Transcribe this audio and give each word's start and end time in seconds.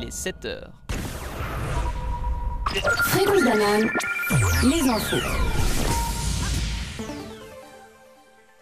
il 0.00 0.06
est 0.06 0.10
7h. 0.10 0.68
Fréquence 2.66 3.44
banane, 3.44 3.90
les 4.62 4.88
infos. 4.88 5.16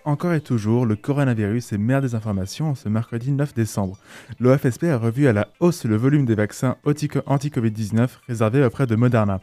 Encore 0.04 0.32
et 0.34 0.40
toujours, 0.40 0.86
le 0.86 0.94
coronavirus 0.94 1.72
est 1.72 1.78
mère 1.78 2.00
des 2.00 2.14
informations 2.14 2.74
ce 2.74 2.88
mercredi 2.88 3.32
9 3.32 3.54
décembre. 3.54 3.98
L'OFSP 4.38 4.84
a 4.84 4.96
revu 4.96 5.26
à 5.26 5.32
la 5.32 5.48
hausse 5.60 5.84
le 5.84 5.96
volume 5.96 6.24
des 6.24 6.36
vaccins 6.36 6.76
anti-Covid-19 6.84 8.08
réservés 8.28 8.64
auprès 8.64 8.86
de 8.86 8.94
Moderna. 8.94 9.40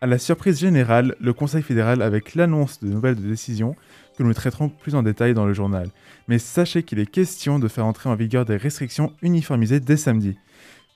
À 0.00 0.06
la 0.06 0.18
surprise 0.18 0.60
générale, 0.60 1.16
le 1.20 1.32
Conseil 1.32 1.62
fédéral 1.62 2.02
avec 2.02 2.36
l'annonce 2.36 2.80
de 2.80 2.88
nouvelles 2.88 3.16
décisions 3.16 3.74
que 4.16 4.22
nous 4.22 4.32
traiterons 4.32 4.68
plus 4.68 4.94
en 4.94 5.02
détail 5.02 5.34
dans 5.34 5.44
le 5.44 5.52
journal. 5.52 5.90
Mais 6.28 6.38
sachez 6.38 6.84
qu'il 6.84 7.00
est 7.00 7.10
question 7.10 7.58
de 7.58 7.66
faire 7.66 7.84
entrer 7.84 8.08
en 8.08 8.14
vigueur 8.14 8.44
des 8.44 8.56
restrictions 8.56 9.12
uniformisées 9.22 9.80
dès 9.80 9.96
samedi. 9.96 10.38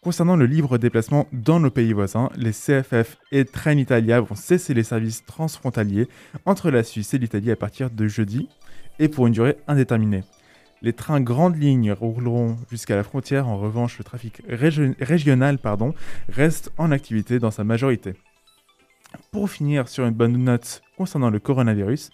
Concernant 0.03 0.35
le 0.35 0.47
libre 0.47 0.79
déplacement 0.79 1.29
dans 1.33 1.61
nos 1.61 1.71
pays 1.71 1.93
voisins, 1.93 2.29
les 2.35 2.51
CFF 2.51 3.19
et 3.31 3.45
Trenitalia 3.45 4.21
vont 4.21 4.35
cesser 4.35 4.75
les 4.75 4.83
services 4.83 5.25
transfrontaliers 5.25 6.09
entre 6.45 6.73
la 6.73 6.83
Suisse 6.83 7.15
et 7.15 7.19
l'Italie 7.19 7.53
à 7.53 7.57
partir 7.57 7.89
de 7.89 8.09
jeudi 8.09 8.49
et 8.99 9.07
pour 9.07 9.29
une 9.29 9.33
durée 9.33 9.59
indéterminée. 9.69 10.25
Les 10.83 10.93
trains 10.93 11.21
grandes 11.21 11.55
lignes 11.55 11.93
rouleront 11.93 12.57
jusqu'à 12.69 12.97
la 12.97 13.05
frontière, 13.05 13.47
en 13.47 13.59
revanche 13.59 13.97
le 13.99 14.03
trafic 14.03 14.43
régional 14.49 15.59
pardon, 15.59 15.95
reste 16.29 16.73
en 16.79 16.91
activité 16.91 17.39
dans 17.39 17.53
sa 17.53 17.63
majorité. 17.63 18.15
Pour 19.31 19.49
finir 19.51 19.87
sur 19.87 20.05
une 20.05 20.15
bonne 20.15 20.37
note 20.37 20.83
concernant 20.97 21.31
le 21.31 21.39
coronavirus, 21.39 22.11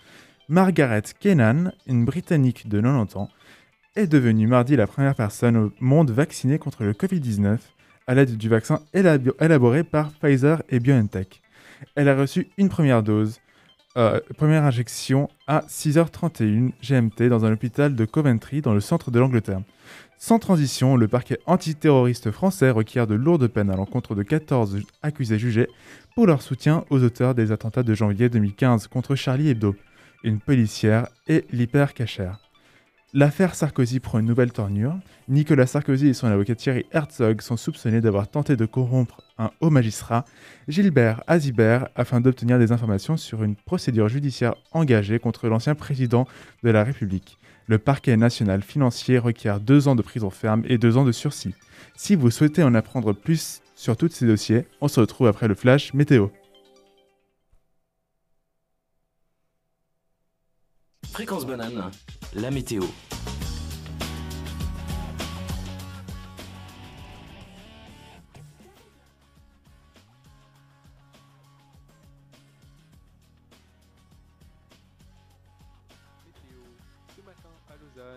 Margaret 0.51 1.05
Kennan, 1.19 1.73
une 1.87 2.05
Britannique 2.05 2.69
de 2.69 2.83
90 2.83 3.17
ans, 3.17 3.31
est 3.97 4.09
devenue 4.09 4.47
mardi 4.47 4.77
la 4.77 4.87
première 4.87 5.15
personne 5.15 5.57
au 5.57 5.73
monde 5.81 6.11
vaccinée 6.11 6.59
contre 6.59 6.85
le 6.85 6.93
Covid-19 6.93 7.57
à 8.09 8.15
l'aide 8.15 8.37
du 8.37 8.49
vaccin 8.49 8.81
élaboré 8.95 9.85
par 9.85 10.11
Pfizer 10.11 10.63
et 10.71 10.81
BioNTech. 10.81 11.43
Elle 11.95 12.09
a 12.09 12.17
reçu 12.17 12.49
une 12.57 12.71
première 12.71 13.03
dose, 13.03 13.39
euh, 13.97 14.19
première 14.37 14.65
injection 14.65 15.29
à 15.47 15.63
6h31 15.69 16.73
GMT 16.83 17.29
dans 17.29 17.45
un 17.45 17.53
hôpital 17.53 17.95
de 17.95 18.05
Coventry 18.07 18.63
dans 18.63 18.73
le 18.73 18.81
centre 18.81 19.11
de 19.11 19.21
l'Angleterre. 19.21 19.61
Sans 20.17 20.39
transition, 20.39 20.97
le 20.97 21.07
parquet 21.07 21.39
antiterroriste 21.47 22.31
français 22.33 22.71
requiert 22.71 23.07
de 23.07 23.15
lourdes 23.15 23.47
peines 23.47 23.71
à 23.71 23.77
l'encontre 23.77 24.15
de 24.15 24.23
14 24.23 24.79
accusés 25.03 25.39
jugés 25.39 25.69
pour 26.15 26.27
leur 26.27 26.43
soutien 26.43 26.85
aux 26.91 27.05
auteurs 27.05 27.35
des 27.35 27.53
attentats 27.53 27.85
de 27.85 27.95
janvier 27.95 28.29
2015 28.29 28.89
contre 28.89 29.15
Charlie 29.15 29.51
Hebdo, 29.51 29.77
une 30.25 30.41
policière 30.41 31.07
et 31.29 31.45
l'hypercachère. 31.53 32.48
L'affaire 33.15 33.55
Sarkozy 33.55 34.01
prend 34.01 34.19
une 34.19 34.27
nouvelle 34.27 34.53
tournure. 34.53 34.95
Nicolas 35.29 35.67
Sarkozy 35.67 36.09
et 36.09 36.13
son 36.13 36.27
avocat 36.27 36.55
Thierry 36.55 36.85
Herzog 36.93 37.41
sont 37.41 37.57
soupçonnés 37.57 38.03
d'avoir 38.03 38.29
tenté 38.29 38.55
de 38.55 38.67
corrompre 38.67 39.23
un 39.39 39.51
haut 39.63 39.71
magistrat, 39.71 40.27
Gilbert 40.69 41.23
Azibert, 41.27 41.89
afin 41.97 42.21
d'obtenir 42.21 42.59
des 42.59 42.71
informations 42.71 43.17
sur 43.17 43.43
une 43.43 43.57
procédure 43.57 44.11
judiciaire 44.11 44.57
engagée 44.73 45.19
contre 45.19 45.49
l'ancien 45.49 45.75
président 45.75 46.29
de 46.63 46.69
la 46.69 46.85
République. 46.85 47.39
Le 47.67 47.79
parquet 47.79 48.19
national 48.19 48.61
financier 48.61 49.17
requiert 49.17 49.59
deux 49.59 49.89
ans 49.89 49.97
de 49.97 50.03
prison 50.03 50.29
ferme 50.29 50.63
et 50.67 50.77
deux 50.77 50.99
ans 50.99 51.07
de 51.07 51.13
sursis. 51.13 51.55
Si 51.97 52.15
vous 52.15 52.31
souhaitez 52.31 52.63
en 52.63 52.75
apprendre 52.75 53.15
plus 53.15 53.63
sur 53.75 53.97
tous 53.97 54.11
ces 54.11 54.27
dossiers, 54.27 54.67
on 54.83 54.89
se 54.89 55.01
retrouve 55.01 55.29
après 55.29 55.49
le 55.49 55.55
flash 55.55 55.95
météo. 55.95 56.29
Fréquence 61.11 61.47
banane, 61.47 61.91
la 62.35 62.51
météo. 62.51 62.83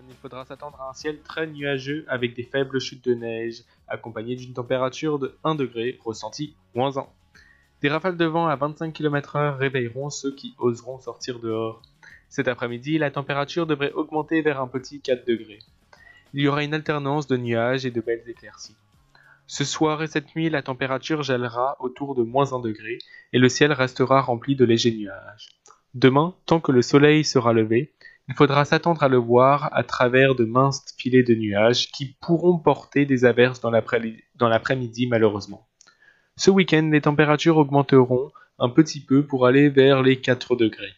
Il 0.10 0.16
faudra 0.22 0.46
s'attendre 0.46 0.80
à 0.80 0.90
un 0.90 0.94
ciel 0.94 1.20
très 1.22 1.48
nuageux 1.48 2.06
avec 2.08 2.36
des 2.36 2.44
faibles 2.44 2.80
chutes 2.80 3.04
de 3.06 3.16
neige, 3.16 3.64
accompagnées 3.88 4.36
d'une 4.36 4.54
température 4.54 5.18
de 5.18 5.36
1 5.44 5.56
degré, 5.56 6.00
ressenti 6.04 6.56
moins 6.76 6.98
1. 6.98 7.08
Des 7.82 7.90
rafales 7.90 8.18
de 8.18 8.26
vent 8.26 8.48
à 8.48 8.56
25 8.56 8.94
km/h 8.94 9.58
réveilleront 9.58 10.12
ceux 10.12 10.36
qui 10.36 10.54
oseront 10.60 11.00
sortir 11.00 11.40
dehors. 11.40 11.82
Cet 12.32 12.48
après-midi, 12.48 12.98
la 12.98 13.12
température 13.12 13.68
devrait 13.68 13.92
augmenter 13.92 14.42
vers 14.42 14.62
un 14.62 14.68
petit 14.68 15.02
4 15.02 15.28
degrés. 15.28 15.60
Il 16.34 16.42
y 16.42 16.48
aura 16.48 16.64
une 16.64 16.74
alternance 16.74 17.28
de 17.28 17.36
nuages 17.36 17.86
et 17.86 17.92
de 17.92 18.00
belles 18.00 18.24
éclaircies. 18.26 18.78
Ce 19.48 19.66
soir 19.66 20.02
et 20.02 20.08
cette 20.08 20.34
nuit, 20.34 20.50
la 20.50 20.62
température 20.62 21.24
gèlera 21.24 21.76
autour 21.82 22.16
de 22.16 22.24
moins 22.24 22.54
1 22.54 22.62
degré 22.62 23.00
et 23.34 23.38
le 23.38 23.50
ciel 23.50 23.74
restera 23.74 24.22
rempli 24.22 24.56
de 24.56 24.64
légers 24.64 24.96
nuages. 24.96 25.50
Demain, 25.94 26.34
tant 26.46 26.62
que 26.62 26.72
le 26.72 26.82
soleil 26.82 27.26
sera 27.26 27.52
levé, 27.52 27.94
il 28.30 28.34
faudra 28.34 28.64
s'attendre 28.64 29.04
à 29.04 29.10
le 29.10 29.18
voir 29.18 29.70
à 29.74 29.84
travers 29.84 30.34
de 30.34 30.46
minces 30.46 30.86
filets 30.98 31.24
de 31.24 31.36
nuages 31.36 31.92
qui 31.92 32.16
pourront 32.22 32.58
porter 32.58 33.06
des 33.06 33.26
averses 33.26 33.60
dans 33.60 33.72
l'après-midi 34.48 35.08
malheureusement. 35.08 35.68
Ce 36.38 36.50
week-end, 36.50 36.90
les 36.94 37.02
températures 37.02 37.58
augmenteront 37.58 38.32
un 38.58 38.70
petit 38.70 39.04
peu 39.04 39.28
pour 39.28 39.48
aller 39.48 39.68
vers 39.68 40.02
les 40.02 40.22
4 40.22 40.56
degrés. 40.56 40.94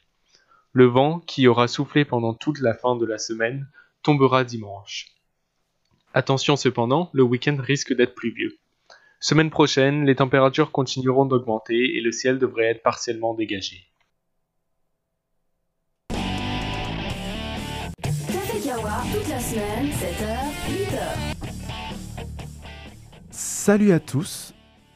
Le 0.76 0.86
vent, 0.86 1.20
qui 1.20 1.46
aura 1.48 1.68
soufflé 1.68 2.04
pendant 2.04 2.34
toute 2.34 2.60
la 2.60 2.74
fin 2.74 2.96
de 2.96 3.06
la 3.06 3.20
semaine, 3.20 3.68
tombera 4.02 4.44
dimanche. 4.44 5.06
Attention 6.16 6.56
cependant, 6.56 7.12
le 7.14 7.22
week-end 7.22 7.58
risque 7.60 7.96
d'être 7.96 8.16
pluvieux. 8.16 8.58
Semaine 9.20 9.52
prochaine, 9.52 10.04
les 10.04 10.16
températures 10.16 10.72
continueront 10.72 11.26
d'augmenter 11.26 11.96
et 11.96 12.02
le 12.02 12.12
ciel 12.12 12.40
devrait 12.40 12.72
être 12.72 12.82
partiellement 12.82 13.36
dégagé. 13.36 13.86
Café 18.02 18.60
Kawa, 18.66 19.04
toute 19.14 19.30
la 19.30 19.40
semaine, 19.40 19.92
7h, 19.92 20.40
8h. 20.72 21.36
Salut 23.30 23.92
à 23.92 24.00
tous, 24.00 24.56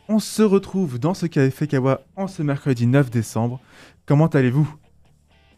on 0.10 0.18
se 0.18 0.42
retrouve 0.42 0.98
dans 0.98 1.14
ce 1.14 1.28
Café 1.28 1.68
Kawa 1.68 2.02
en 2.16 2.26
ce 2.26 2.42
mercredi 2.42 2.88
9 2.88 3.12
décembre. 3.12 3.62
Comment 4.08 4.26
allez-vous? 4.26 4.76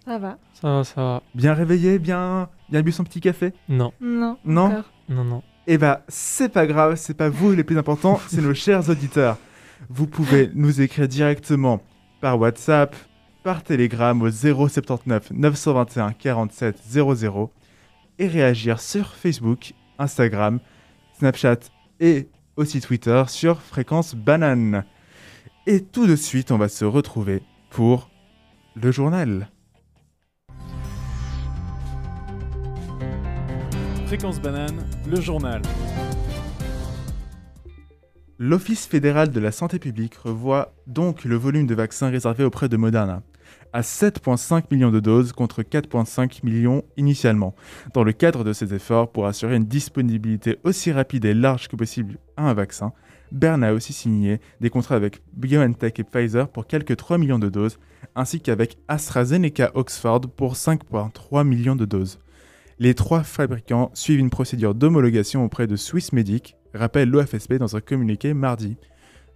Ça 0.09 0.17
va 0.17 0.39
Ça 0.53 0.67
va, 0.67 0.83
ça 0.83 1.01
va. 1.03 1.23
Bien 1.35 1.53
réveillé, 1.53 1.99
bien, 1.99 2.49
bien 2.71 2.81
bu 2.81 2.91
son 2.91 3.03
petit 3.03 3.21
café? 3.21 3.53
Non, 3.67 3.93
Non. 4.01 4.39
Non? 4.43 4.65
encore. 4.65 4.91
non, 5.07 5.23
non. 5.23 5.43
Eh 5.67 5.77
bah, 5.77 6.01
c'est 6.07 6.49
pas 6.49 6.65
grave, 6.65 6.95
c'est 6.95 7.13
pas 7.13 7.29
vous 7.29 7.51
les 7.51 7.63
plus 7.63 7.77
importants, 7.77 8.19
c'est 8.27 8.41
nos 8.41 8.55
chers 8.55 8.89
auditeurs. 8.89 9.37
Vous 9.87 10.07
pouvez 10.07 10.49
nous 10.55 10.81
écrire 10.81 11.07
directement 11.07 11.83
par 12.21 12.39
WhatsApp, 12.39 12.95
par 13.43 13.61
Telegram 13.61 14.19
au 14.23 14.31
079 14.31 15.29
921 15.29 16.13
47 16.13 16.81
00 16.87 17.51
et 18.17 18.27
réagir 18.27 18.79
sur 18.79 19.13
Facebook, 19.13 19.73
Instagram, 19.99 20.59
Snapchat 21.19 21.59
et 21.99 22.29
aussi 22.55 22.81
Twitter 22.81 23.25
sur 23.27 23.61
Fréquence 23.61 24.15
Banane. 24.15 24.85
Et 25.67 25.83
tout 25.83 26.07
de 26.07 26.15
suite, 26.15 26.49
on 26.51 26.57
va 26.57 26.67
se 26.67 26.83
retrouver 26.83 27.43
pour 27.69 28.09
le 28.73 28.91
journal. 28.91 29.51
Fréquence 34.09 34.41
banane, 34.41 34.83
le 35.07 35.21
journal. 35.21 35.61
L'Office 38.39 38.87
fédéral 38.87 39.29
de 39.29 39.39
la 39.39 39.51
santé 39.51 39.77
publique 39.77 40.15
revoit 40.15 40.73
donc 40.87 41.25
le 41.25 41.35
volume 41.35 41.67
de 41.67 41.75
vaccins 41.75 42.09
réservé 42.09 42.43
auprès 42.43 42.69
de 42.69 42.75
Moderna 42.75 43.21
à 43.71 43.81
7,5 43.81 44.63
millions 44.71 44.89
de 44.89 44.99
doses 44.99 45.31
contre 45.31 45.61
4,5 45.61 46.43
millions 46.43 46.83
initialement, 46.97 47.53
dans 47.93 48.03
le 48.03 48.11
cadre 48.11 48.43
de 48.43 48.51
ses 48.51 48.73
efforts 48.73 49.11
pour 49.11 49.27
assurer 49.27 49.55
une 49.57 49.65
disponibilité 49.65 50.57
aussi 50.63 50.91
rapide 50.91 51.25
et 51.25 51.35
large 51.35 51.67
que 51.67 51.75
possible 51.75 52.17
à 52.35 52.49
un 52.49 52.55
vaccin. 52.55 52.93
Bern 53.31 53.63
a 53.63 53.73
aussi 53.73 53.93
signé 53.93 54.41
des 54.59 54.71
contrats 54.71 54.95
avec 54.95 55.21
BioNTech 55.33 55.99
et 55.99 56.03
Pfizer 56.03 56.49
pour 56.49 56.65
quelques 56.65 56.97
3 56.97 57.19
millions 57.19 57.37
de 57.37 57.49
doses, 57.49 57.77
ainsi 58.15 58.41
qu'avec 58.41 58.79
AstraZeneca 58.87 59.69
Oxford 59.75 60.21
pour 60.35 60.55
5,3 60.55 61.45
millions 61.45 61.75
de 61.75 61.85
doses. 61.85 62.17
Les 62.81 62.93
trois 62.93 63.23
fabricants 63.23 63.91
suivent 63.93 64.21
une 64.21 64.29
procédure 64.29 64.73
d'homologation 64.73 65.43
auprès 65.43 65.67
de 65.67 65.75
Swissmedic, 65.75 66.55
rappelle 66.73 67.09
l'OFSP 67.09 67.55
dans 67.55 67.75
un 67.75 67.81
communiqué 67.81 68.33
mardi. 68.33 68.77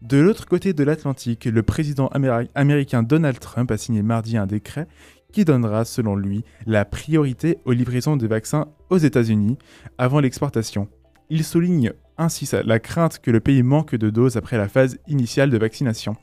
De 0.02 0.18
l'autre 0.18 0.46
côté 0.46 0.72
de 0.72 0.84
l'Atlantique, 0.86 1.44
le 1.44 1.62
président 1.62 2.08
améri- 2.14 2.50
américain 2.56 3.04
Donald 3.04 3.38
Trump 3.40 3.70
a 3.72 3.78
signé 3.78 4.02
mardi 4.02 4.38
un 4.38 4.48
décret 4.48 4.88
qui 5.34 5.44
donnera, 5.44 5.84
selon 5.84 6.16
lui, 6.16 6.46
la 6.66 6.86
priorité 6.86 7.58
aux 7.66 7.74
livraisons 7.74 8.16
de 8.16 8.28
vaccins 8.28 8.70
aux 8.90 8.98
États-Unis 8.98 9.58
avant 9.98 10.22
l'exportation. 10.22 10.88
Il 11.30 11.44
souligne 11.44 11.92
ainsi 12.18 12.50
la 12.64 12.80
crainte 12.80 13.20
que 13.20 13.32
le 13.32 13.42
pays 13.42 13.64
manque 13.64 13.96
de 13.96 14.10
doses 14.10 14.38
après 14.38 14.58
la 14.58 14.70
phase 14.70 15.00
initiale 15.08 15.50
de 15.50 15.58
vaccination. 15.58 16.16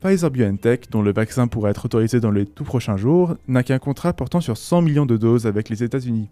Pfizer 0.00 0.30
BioNTech, 0.30 0.90
dont 0.90 1.02
le 1.02 1.12
vaccin 1.12 1.48
pourrait 1.48 1.70
être 1.70 1.86
autorisé 1.86 2.20
dans 2.20 2.30
les 2.30 2.44
tout 2.44 2.64
prochains 2.64 2.96
jours, 2.96 3.36
n'a 3.48 3.62
qu'un 3.62 3.78
contrat 3.78 4.12
portant 4.12 4.40
sur 4.40 4.56
100 4.56 4.82
millions 4.82 5.06
de 5.06 5.16
doses 5.16 5.46
avec 5.46 5.68
les 5.68 5.82
États-Unis. 5.82 6.28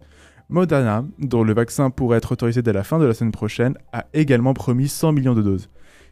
Moderna, 0.51 1.05
dont 1.19 1.43
le 1.43 1.55
vaccin 1.55 1.91
pourrait 1.91 2.19
être 2.19 2.33
autorisé 2.33 2.61
dès 2.61 2.75
la 2.75 2.85
fin 2.85 2.99
de 2.99 3.07
la 3.07 3.15
semaine 3.15 3.33
prochaine, 3.33 3.77
a 3.93 4.05
également 4.13 4.53
promis 4.53 4.89
100 4.89 5.13
millions 5.13 5.35
de 5.35 5.43
doses. 5.43 5.71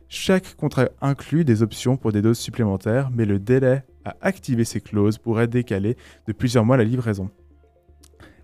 Chaque 0.09 0.57
contrat 0.57 0.89
inclut 1.01 1.45
des 1.45 1.63
options 1.63 1.97
pour 1.97 2.13
des 2.13 2.23
doses 2.23 2.39
supplémentaires, 2.39 3.11
mais 3.13 3.27
le 3.27 3.39
délai 3.39 3.83
à 4.05 4.17
activer 4.23 4.65
ces 4.65 4.81
clauses 4.81 5.19
pourrait 5.19 5.49
décaler 5.49 5.97
de 6.27 6.33
plusieurs 6.33 6.65
mois 6.65 6.77
la 6.77 6.85
livraison. 6.85 7.31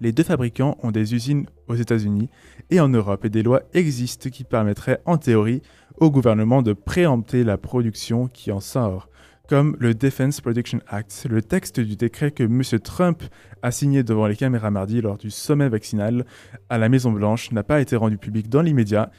Les 0.00 0.12
deux 0.12 0.22
fabricants 0.22 0.76
ont 0.82 0.92
des 0.92 1.14
usines 1.14 1.46
aux 1.66 1.74
États-Unis 1.74 2.28
et 2.70 2.78
en 2.78 2.88
Europe 2.88 3.24
et 3.24 3.30
des 3.30 3.42
lois 3.42 3.62
existent 3.74 4.30
qui 4.30 4.44
permettraient 4.44 5.00
en 5.06 5.16
théorie 5.16 5.62
au 6.00 6.10
gouvernement 6.10 6.62
de 6.62 6.72
préempter 6.72 7.44
la 7.44 7.58
production 7.58 8.28
qui 8.28 8.52
en 8.52 8.60
sort, 8.60 9.08
comme 9.48 9.76
le 9.80 9.94
Defense 9.94 10.40
Production 10.40 10.80
Act, 10.88 11.26
le 11.28 11.42
texte 11.42 11.80
du 11.80 11.96
décret 11.96 12.30
que 12.30 12.42
M. 12.42 12.62
Trump 12.80 13.22
a 13.62 13.70
signé 13.70 14.02
devant 14.02 14.26
les 14.26 14.36
caméras 14.36 14.70
mardi 14.70 15.00
lors 15.00 15.16
du 15.16 15.30
sommet 15.30 15.68
vaccinal 15.68 16.26
à 16.68 16.78
la 16.78 16.88
Maison-Blanche 16.88 17.52
n'a 17.52 17.62
pas 17.62 17.80
été 17.80 17.96
rendu 17.96 18.18
public 18.18 18.48
dans 18.48 18.62
l'immédiat 18.62 19.10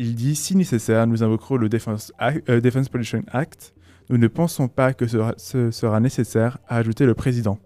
il 0.00 0.14
dit 0.14 0.34
si 0.34 0.56
nécessaire, 0.56 1.06
nous 1.06 1.22
invoquerons 1.22 1.56
le 1.56 1.68
Defense, 1.68 2.10
euh, 2.22 2.60
Production 2.88 3.22
Act. 3.30 3.74
Nous 4.08 4.16
ne 4.16 4.28
pensons 4.28 4.66
pas 4.66 4.94
que 4.94 5.06
ce 5.06 5.70
sera, 5.70 6.00
nécessaire, 6.00 6.56
a 6.68 6.78
ajouté 6.78 7.04
le 7.04 7.12
président. 7.12 7.58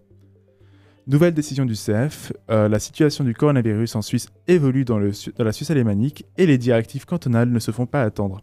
Nouvelle 1.06 1.32
décision 1.32 1.64
du 1.64 1.75
CF, 1.75 2.32
euh, 2.50 2.69
la 2.69 2.81
situation 2.81 3.22
du 3.22 3.34
coronavirus 3.34 3.94
en 3.94 4.02
Suisse 4.02 4.31
évolue 4.49 4.84
dans, 4.84 4.99
dans, 4.99 5.44
la 5.44 5.52
Suisse 5.52 5.70
alémanique 5.70 6.26
et 6.37 6.46
les 6.46 6.58
directives 6.58 7.06
cantonales 7.06 7.50
ne 7.50 7.58
se 7.61 7.70
font 7.70 7.87
pas 7.87 8.02
attendre. 8.02 8.43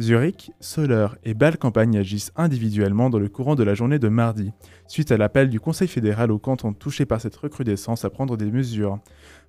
Zurich, 0.00 0.50
Soleure 0.58 1.16
et 1.22 1.34
Bâle-Campagne 1.34 1.96
agissent 1.96 2.32
individuellement 2.34 3.10
dans 3.10 3.20
le 3.20 3.28
courant 3.28 3.54
de 3.54 3.62
la 3.62 3.74
journée 3.74 4.00
de 4.00 4.08
mardi, 4.08 4.52
suite 4.88 5.12
à 5.12 5.16
l'appel 5.16 5.48
du 5.48 5.60
Conseil 5.60 5.86
fédéral 5.86 6.32
aux 6.32 6.38
cantons 6.38 6.72
touchés 6.72 7.06
par 7.06 7.20
cette 7.20 7.36
recrudescence 7.36 8.04
à 8.04 8.10
prendre 8.10 8.36
des 8.36 8.50
mesures. 8.50 8.98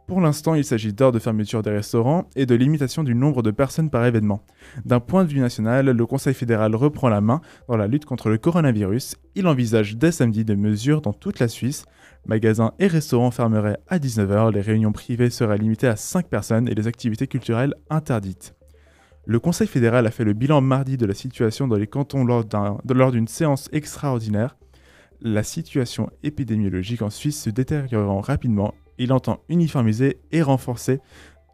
Pour 0.05 0.21
l'instant, 0.21 0.53
il 0.53 0.63
s'agit 0.63 0.93
d'heures 0.93 1.11
de 1.11 1.17
fermeture 1.17 1.63
des 1.63 1.71
restaurants 1.71 2.29
et 2.35 2.45
de 2.45 2.53
limitation 2.53 3.03
du 3.03 3.15
nombre 3.15 3.41
de 3.41 3.49
personnes 3.49 3.89
par 3.89 4.05
événement. 4.05 4.43
D'un 4.85 4.99
point 4.99 5.23
de 5.23 5.29
vue 5.29 5.39
national, 5.39 5.89
le 5.89 6.05
Conseil 6.05 6.35
fédéral 6.35 6.75
reprend 6.75 7.09
la 7.09 7.21
main 7.21 7.41
dans 7.67 7.75
la 7.75 7.87
lutte 7.87 8.05
contre 8.05 8.29
le 8.29 8.37
coronavirus. 8.37 9.15
Il 9.33 9.47
envisage 9.47 9.97
dès 9.97 10.11
samedi 10.11 10.45
des 10.45 10.55
mesures 10.55 11.01
dans 11.01 11.13
toute 11.13 11.39
la 11.39 11.47
Suisse. 11.47 11.85
Magasins 12.27 12.73
et 12.77 12.85
restaurants 12.85 13.31
fermeraient 13.31 13.79
à 13.87 13.97
19h, 13.97 14.53
les 14.53 14.61
réunions 14.61 14.91
privées 14.91 15.31
seraient 15.31 15.57
limitées 15.57 15.87
à 15.87 15.95
5 15.95 16.27
personnes 16.27 16.67
et 16.67 16.75
les 16.75 16.85
activités 16.85 17.25
culturelles 17.25 17.73
interdites. 17.89 18.54
Le 19.27 19.39
Conseil 19.39 19.67
fédéral 19.67 20.05
a 20.05 20.11
fait 20.11 20.23
le 20.23 20.33
bilan 20.33 20.61
mardi 20.61 20.97
de 20.97 21.05
la 21.05 21.13
situation 21.13 21.67
dans 21.67 21.77
les 21.77 21.87
cantons 21.87 22.23
lors 22.23 23.11
d'une 23.11 23.27
séance 23.27 23.69
extraordinaire. 23.71 24.55
La 25.21 25.43
situation 25.43 26.09
épidémiologique 26.23 27.01
en 27.01 27.09
Suisse 27.09 27.41
se 27.41 27.49
détériorant 27.49 28.21
rapidement 28.21 28.73
il 28.97 29.11
entend 29.11 29.41
uniformiser 29.49 30.19
et 30.31 30.41
renforcer 30.41 30.99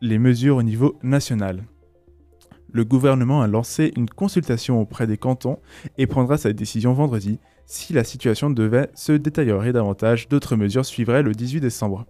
les 0.02 0.20
mesures 0.20 0.58
au 0.58 0.64
niveau 0.64 0.98
national. 1.04 1.64
Le 2.74 2.86
gouvernement 2.86 3.42
a 3.42 3.48
lancé 3.48 3.92
une 3.98 4.10
consultation 4.10 4.80
auprès 4.80 5.06
des 5.06 5.18
cantons 5.18 5.60
et 5.98 6.08
prendra 6.08 6.38
sa 6.38 6.54
décision 6.54 6.94
vendredi. 6.94 7.40
Si 7.66 7.94
la 7.94 8.04
situation 8.04 8.50
devait 8.50 8.90
se 8.96 9.12
détériorer 9.12 9.74
davantage, 9.74 10.30
d'autres 10.30 10.56
mesures 10.56 10.86
suivraient 10.86 11.24
le 11.24 11.34
18 11.34 11.60
décembre. 11.60 12.06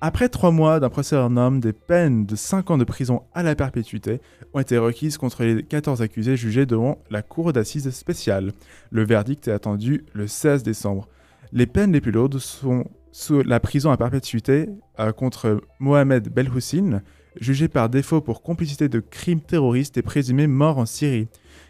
Après 0.00 0.28
trois 0.28 0.52
mois 0.52 0.78
d'un 0.78 0.90
procès 0.90 1.16
en 1.16 1.36
homme, 1.36 1.58
des 1.58 1.72
peines 1.72 2.24
de 2.24 2.36
5 2.36 2.70
ans 2.70 2.78
de 2.78 2.84
prison 2.84 3.22
à 3.34 3.42
la 3.42 3.56
perpétuité 3.56 4.20
ont 4.54 4.60
été 4.60 4.78
requises 4.78 5.18
contre 5.18 5.42
les 5.42 5.64
14 5.64 6.02
accusés 6.02 6.36
jugés 6.36 6.66
devant 6.66 6.98
la 7.10 7.20
cour 7.22 7.52
d'assises 7.52 7.90
spéciale. 7.90 8.52
Le 8.90 9.04
verdict 9.04 9.48
est 9.48 9.52
attendu 9.52 10.06
le 10.12 10.28
16 10.28 10.62
décembre. 10.62 11.08
Les 11.50 11.66
peines 11.66 11.90
les 11.90 12.00
plus 12.00 12.12
lourdes 12.12 12.38
sont 12.38 12.84
sous 13.10 13.42
la 13.42 13.58
prison 13.58 13.90
à 13.90 13.96
perpétuité 13.96 14.68
euh, 15.00 15.10
contre 15.10 15.62
Mohamed 15.80 16.28
Belhoussine, 16.28 17.02
jugé 17.40 17.66
par 17.66 17.88
défaut 17.88 18.20
pour 18.20 18.42
complicité 18.42 18.88
de 18.88 19.00
crimes 19.00 19.40
terroristes 19.40 19.96
et 19.96 20.02
présumé 20.02 20.46
mort 20.46 20.78
en 20.78 20.86
Syrie, 20.86 21.26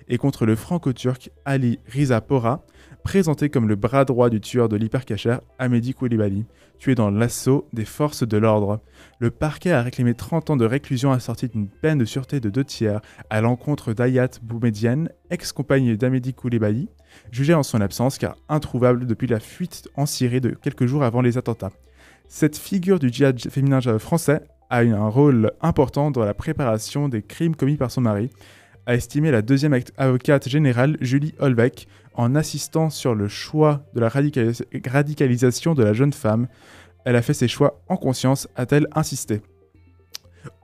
et 0.08 0.19
contre 0.19 0.44
le 0.44 0.54
franco-turc 0.54 1.30
Ali 1.46 1.78
Riza 1.86 2.20
Pora, 2.20 2.66
présenté 3.04 3.48
comme 3.48 3.68
le 3.68 3.76
bras 3.76 4.04
droit 4.04 4.30
du 4.30 4.40
tueur 4.40 4.68
de 4.68 4.76
l'hypercacher 4.76 5.38
Ahmedi 5.58 5.94
Koulibaly, 5.94 6.44
tué 6.78 6.94
dans 6.94 7.10
l'assaut 7.10 7.66
des 7.72 7.84
forces 7.84 8.26
de 8.26 8.36
l'ordre. 8.36 8.80
Le 9.18 9.30
parquet 9.30 9.72
a 9.72 9.82
réclamé 9.82 10.14
30 10.14 10.50
ans 10.50 10.56
de 10.56 10.64
réclusion 10.64 11.12
assortie 11.12 11.48
d'une 11.48 11.68
peine 11.68 11.98
de 11.98 12.04
sûreté 12.04 12.40
de 12.40 12.50
deux 12.50 12.64
tiers 12.64 13.00
à 13.30 13.40
l'encontre 13.40 13.92
d'Ayat 13.92 14.30
Boumedienne, 14.42 15.10
ex-compagne 15.30 15.96
d'Ahmedi 15.96 16.34
Koulibaly, 16.34 16.88
jugé 17.30 17.54
en 17.54 17.62
son 17.62 17.80
absence 17.80 18.18
car 18.18 18.36
introuvable 18.48 19.06
depuis 19.06 19.26
la 19.26 19.40
fuite 19.40 19.88
en 19.96 20.06
Syrie 20.06 20.40
de 20.40 20.50
quelques 20.50 20.86
jours 20.86 21.02
avant 21.02 21.22
les 21.22 21.38
attentats. 21.38 21.72
Cette 22.28 22.58
figure 22.58 22.98
du 22.98 23.08
djihad 23.08 23.40
féminin 23.40 23.80
français 23.98 24.42
a 24.70 24.84
eu 24.84 24.92
un 24.92 25.08
rôle 25.08 25.52
important 25.62 26.10
dans 26.10 26.24
la 26.24 26.34
préparation 26.34 27.08
des 27.08 27.22
crimes 27.22 27.56
commis 27.56 27.76
par 27.76 27.90
son 27.90 28.02
mari, 28.02 28.30
a 28.88 28.94
estimé 28.94 29.31
la 29.31 29.43
deuxième 29.43 29.79
avocate 29.99 30.49
générale 30.49 30.96
Julie 31.02 31.35
Holbeck 31.38 31.87
en 32.14 32.35
assistant 32.35 32.88
sur 32.88 33.14
le 33.14 33.29
choix 33.29 33.85
de 33.94 34.00
la 34.00 34.08
radicalisation 34.08 35.75
de 35.75 35.85
la 35.85 35.93
jeune 35.93 36.14
femme. 36.14 36.49
Elle 37.05 37.14
a 37.14 37.20
fait 37.20 37.35
ses 37.35 37.49
choix 37.49 37.82
en 37.88 37.99
conscience, 37.99 38.49
a-t-elle 38.56 38.88
insisté. 38.94 39.43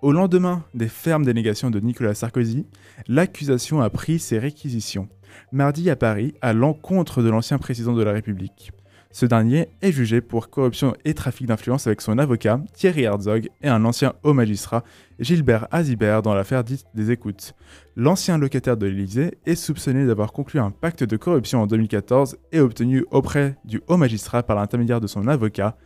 Au 0.00 0.10
lendemain 0.10 0.64
des 0.72 0.88
fermes 0.88 1.26
dénégations 1.26 1.70
de 1.70 1.80
Nicolas 1.80 2.14
Sarkozy, 2.14 2.66
l'accusation 3.08 3.82
a 3.82 3.90
pris 3.90 4.18
ses 4.18 4.38
réquisitions 4.38 5.08
mardi 5.52 5.90
à 5.90 5.96
Paris 5.96 6.34
à 6.40 6.54
l'encontre 6.54 7.22
de 7.22 7.28
l'ancien 7.28 7.58
président 7.58 7.92
de 7.92 8.02
la 8.02 8.12
République. 8.12 8.72
Ce 9.14 9.26
dernier 9.26 9.68
est 9.80 9.92
jugé 9.92 10.20
pour 10.20 10.50
corruption 10.50 10.92
et 11.04 11.14
trafic 11.14 11.46
d'influence 11.46 11.86
avec 11.86 12.00
son 12.00 12.18
avocat, 12.18 12.60
Thierry 12.72 13.02
Herzog, 13.04 13.48
et 13.62 13.68
un 13.68 13.84
ancien 13.84 14.14
haut 14.24 14.32
magistrat, 14.32 14.82
Gilbert 15.20 15.68
Azibert, 15.70 16.20
dans 16.20 16.34
l'affaire 16.34 16.64
dite 16.64 16.84
des 16.96 17.12
écoutes. 17.12 17.54
L'ancien 17.94 18.38
locataire 18.38 18.76
de 18.76 18.86
l'Élysée 18.86 19.38
est 19.46 19.54
soupçonné 19.54 20.04
d'avoir 20.04 20.32
conclu 20.32 20.58
un 20.58 20.72
pacte 20.72 21.04
de 21.04 21.16
corruption 21.16 21.62
en 21.62 21.68
2014 21.68 22.38
et 22.50 22.58
obtenu 22.58 23.04
auprès 23.12 23.56
du 23.64 23.80
haut 23.86 23.96
magistrat 23.96 24.42
par 24.42 24.56
l'intermédiaire 24.56 25.00
de 25.00 25.06
son 25.06 25.28
avocat 25.28 25.76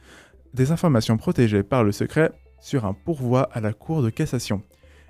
des 0.55 0.73
informations 0.73 1.19
protégées 1.19 1.63
par 1.63 1.85
le 1.85 1.93
secret 1.93 2.33
sur 2.63 2.87
un 2.87 2.95
pourvoi 2.95 3.43
à 3.53 3.61
la 3.61 3.75
Cour 3.75 4.03
de 4.03 4.09
cassation. 4.09 4.63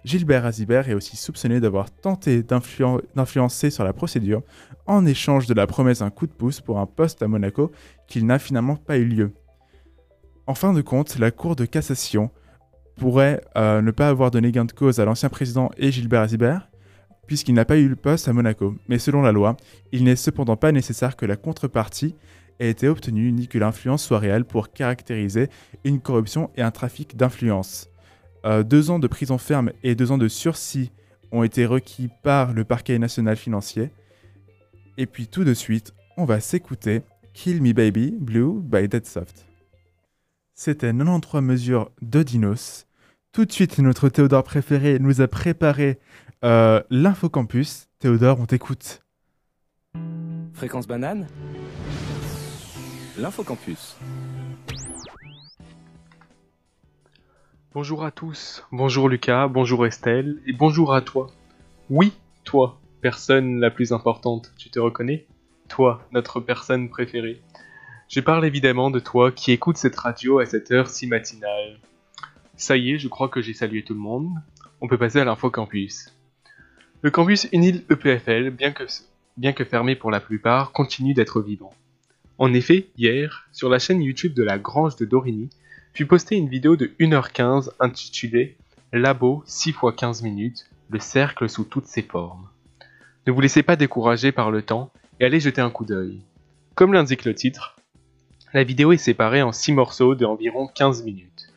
Gilbert 0.04 0.46
Azibert 0.46 0.88
est 0.88 0.94
aussi 0.94 1.16
soupçonné 1.16 1.60
d'avoir 1.60 1.90
tenté 1.90 2.42
d'influencer 2.42 3.70
sur 3.70 3.84
la 3.84 3.92
procédure 3.92 4.42
en 4.86 5.04
échange 5.06 5.46
de 5.46 5.54
la 5.54 5.66
promesse 5.66 5.98
d'un 6.00 6.10
coup 6.10 6.26
de 6.26 6.32
pouce 6.32 6.60
pour 6.60 6.78
un 6.78 6.86
poste 6.86 7.22
à 7.22 7.28
Monaco 7.28 7.72
qu'il 8.06 8.26
n'a 8.26 8.38
finalement 8.38 8.76
pas 8.76 8.96
eu 8.96 9.04
lieu. 9.04 9.32
En 10.46 10.54
fin 10.54 10.72
de 10.72 10.80
compte, 10.80 11.18
la 11.18 11.30
Cour 11.30 11.56
de 11.56 11.66
cassation 11.66 12.30
pourrait 12.96 13.42
euh, 13.56 13.82
ne 13.82 13.90
pas 13.90 14.08
avoir 14.08 14.30
donné 14.30 14.50
gain 14.50 14.64
de 14.64 14.72
cause 14.72 14.98
à 14.98 15.04
l'ancien 15.04 15.28
président 15.28 15.70
et 15.76 15.92
Gilbert 15.92 16.22
Azibert, 16.22 16.70
puisqu'il 17.26 17.54
n'a 17.54 17.64
pas 17.64 17.76
eu 17.76 17.88
le 17.88 17.96
poste 17.96 18.28
à 18.28 18.32
Monaco. 18.32 18.74
Mais 18.88 18.98
selon 18.98 19.22
la 19.22 19.32
loi, 19.32 19.56
il 19.92 20.04
n'est 20.04 20.16
cependant 20.16 20.56
pas 20.56 20.72
nécessaire 20.72 21.16
que 21.16 21.26
la 21.26 21.36
contrepartie 21.36 22.16
ait 22.58 22.70
été 22.70 22.88
obtenue 22.88 23.30
ni 23.32 23.46
que 23.46 23.58
l'influence 23.58 24.04
soit 24.04 24.18
réelle 24.18 24.44
pour 24.44 24.72
caractériser 24.72 25.48
une 25.84 26.00
corruption 26.00 26.50
et 26.56 26.62
un 26.62 26.70
trafic 26.70 27.16
d'influence. 27.16 27.87
Euh, 28.44 28.62
deux 28.62 28.90
ans 28.90 28.98
de 28.98 29.06
prison 29.06 29.38
ferme 29.38 29.72
et 29.82 29.94
deux 29.94 30.12
ans 30.12 30.18
de 30.18 30.28
sursis 30.28 30.92
ont 31.32 31.42
été 31.42 31.66
requis 31.66 32.08
par 32.22 32.52
le 32.52 32.64
parquet 32.64 32.98
national 32.98 33.36
financier. 33.36 33.90
Et 34.96 35.06
puis 35.06 35.28
tout 35.28 35.44
de 35.44 35.54
suite, 35.54 35.92
on 36.16 36.24
va 36.24 36.40
s'écouter 36.40 37.02
Kill 37.34 37.62
Me 37.62 37.72
Baby 37.72 38.16
Blue 38.18 38.60
by 38.60 38.88
Deadsoft. 38.88 39.46
C'était 40.54 40.92
93 40.92 41.42
mesures 41.42 41.90
de 42.02 42.22
Dinos. 42.22 42.86
Tout 43.32 43.44
de 43.44 43.52
suite, 43.52 43.78
notre 43.78 44.08
Théodore 44.08 44.42
préféré 44.42 44.98
nous 44.98 45.20
a 45.20 45.28
préparé 45.28 46.00
euh, 46.44 46.82
l'infocampus. 46.90 47.88
Théodore, 48.00 48.40
on 48.40 48.46
t'écoute. 48.46 49.02
Fréquence 50.54 50.88
banane? 50.88 51.28
L'infocampus. 53.16 53.96
Bonjour 57.74 58.02
à 58.02 58.10
tous, 58.10 58.64
bonjour 58.72 59.10
Lucas, 59.10 59.46
bonjour 59.46 59.86
Estelle, 59.86 60.40
et 60.46 60.54
bonjour 60.54 60.94
à 60.94 61.02
toi. 61.02 61.26
Oui, 61.90 62.14
toi, 62.42 62.80
personne 63.02 63.60
la 63.60 63.70
plus 63.70 63.92
importante, 63.92 64.54
tu 64.56 64.70
te 64.70 64.78
reconnais? 64.78 65.26
Toi, 65.68 66.02
notre 66.10 66.40
personne 66.40 66.88
préférée. 66.88 67.42
Je 68.08 68.20
parle 68.20 68.46
évidemment 68.46 68.90
de 68.90 69.00
toi 69.00 69.30
qui 69.30 69.52
écoute 69.52 69.76
cette 69.76 69.96
radio 69.96 70.38
à 70.38 70.46
cette 70.46 70.70
heure 70.70 70.88
si 70.88 71.06
matinale. 71.06 71.78
Ça 72.56 72.78
y 72.78 72.92
est, 72.92 72.98
je 72.98 73.08
crois 73.08 73.28
que 73.28 73.42
j'ai 73.42 73.52
salué 73.52 73.84
tout 73.84 73.92
le 73.92 74.00
monde. 74.00 74.30
On 74.80 74.88
peut 74.88 74.96
passer 74.96 75.20
à 75.20 75.26
l'info 75.26 75.50
campus. 75.50 76.16
Le 77.02 77.10
campus 77.10 77.48
Unil 77.52 77.84
EPFL, 77.90 78.48
bien 78.48 78.72
que, 78.72 78.84
bien 79.36 79.52
que 79.52 79.66
fermé 79.66 79.94
pour 79.94 80.10
la 80.10 80.20
plupart, 80.20 80.72
continue 80.72 81.12
d'être 81.12 81.42
vivant. 81.42 81.74
En 82.38 82.54
effet, 82.54 82.88
hier, 82.96 83.46
sur 83.52 83.68
la 83.68 83.78
chaîne 83.78 84.00
YouTube 84.00 84.32
de 84.32 84.42
la 84.42 84.58
Grange 84.58 84.96
de 84.96 85.04
Dorigny, 85.04 85.50
puis 85.98 86.04
posté 86.04 86.36
une 86.36 86.48
vidéo 86.48 86.76
de 86.76 86.92
1h15 87.00 87.70
intitulée 87.80 88.56
Labo 88.92 89.42
6 89.46 89.70
x 89.70 89.78
15 89.96 90.22
minutes, 90.22 90.70
le 90.90 91.00
cercle 91.00 91.48
sous 91.48 91.64
toutes 91.64 91.88
ses 91.88 92.02
formes. 92.02 92.48
Ne 93.26 93.32
vous 93.32 93.40
laissez 93.40 93.64
pas 93.64 93.74
décourager 93.74 94.30
par 94.30 94.52
le 94.52 94.62
temps 94.62 94.92
et 95.18 95.24
allez 95.24 95.40
jeter 95.40 95.60
un 95.60 95.70
coup 95.70 95.84
d'œil. 95.84 96.20
Comme 96.76 96.92
l'indique 96.92 97.24
le 97.24 97.34
titre, 97.34 97.80
la 98.54 98.62
vidéo 98.62 98.92
est 98.92 98.96
séparée 98.96 99.42
en 99.42 99.50
6 99.50 99.72
morceaux 99.72 100.14
de 100.14 100.24
environ 100.24 100.68
15 100.68 101.02
minutes. 101.02 101.48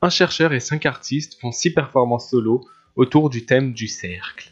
Un 0.00 0.08
chercheur 0.08 0.54
et 0.54 0.60
cinq 0.60 0.86
artistes 0.86 1.38
font 1.38 1.52
six 1.52 1.74
performances 1.74 2.30
solo 2.30 2.66
autour 2.96 3.28
du 3.28 3.44
thème 3.44 3.74
du 3.74 3.86
cercle. 3.86 4.48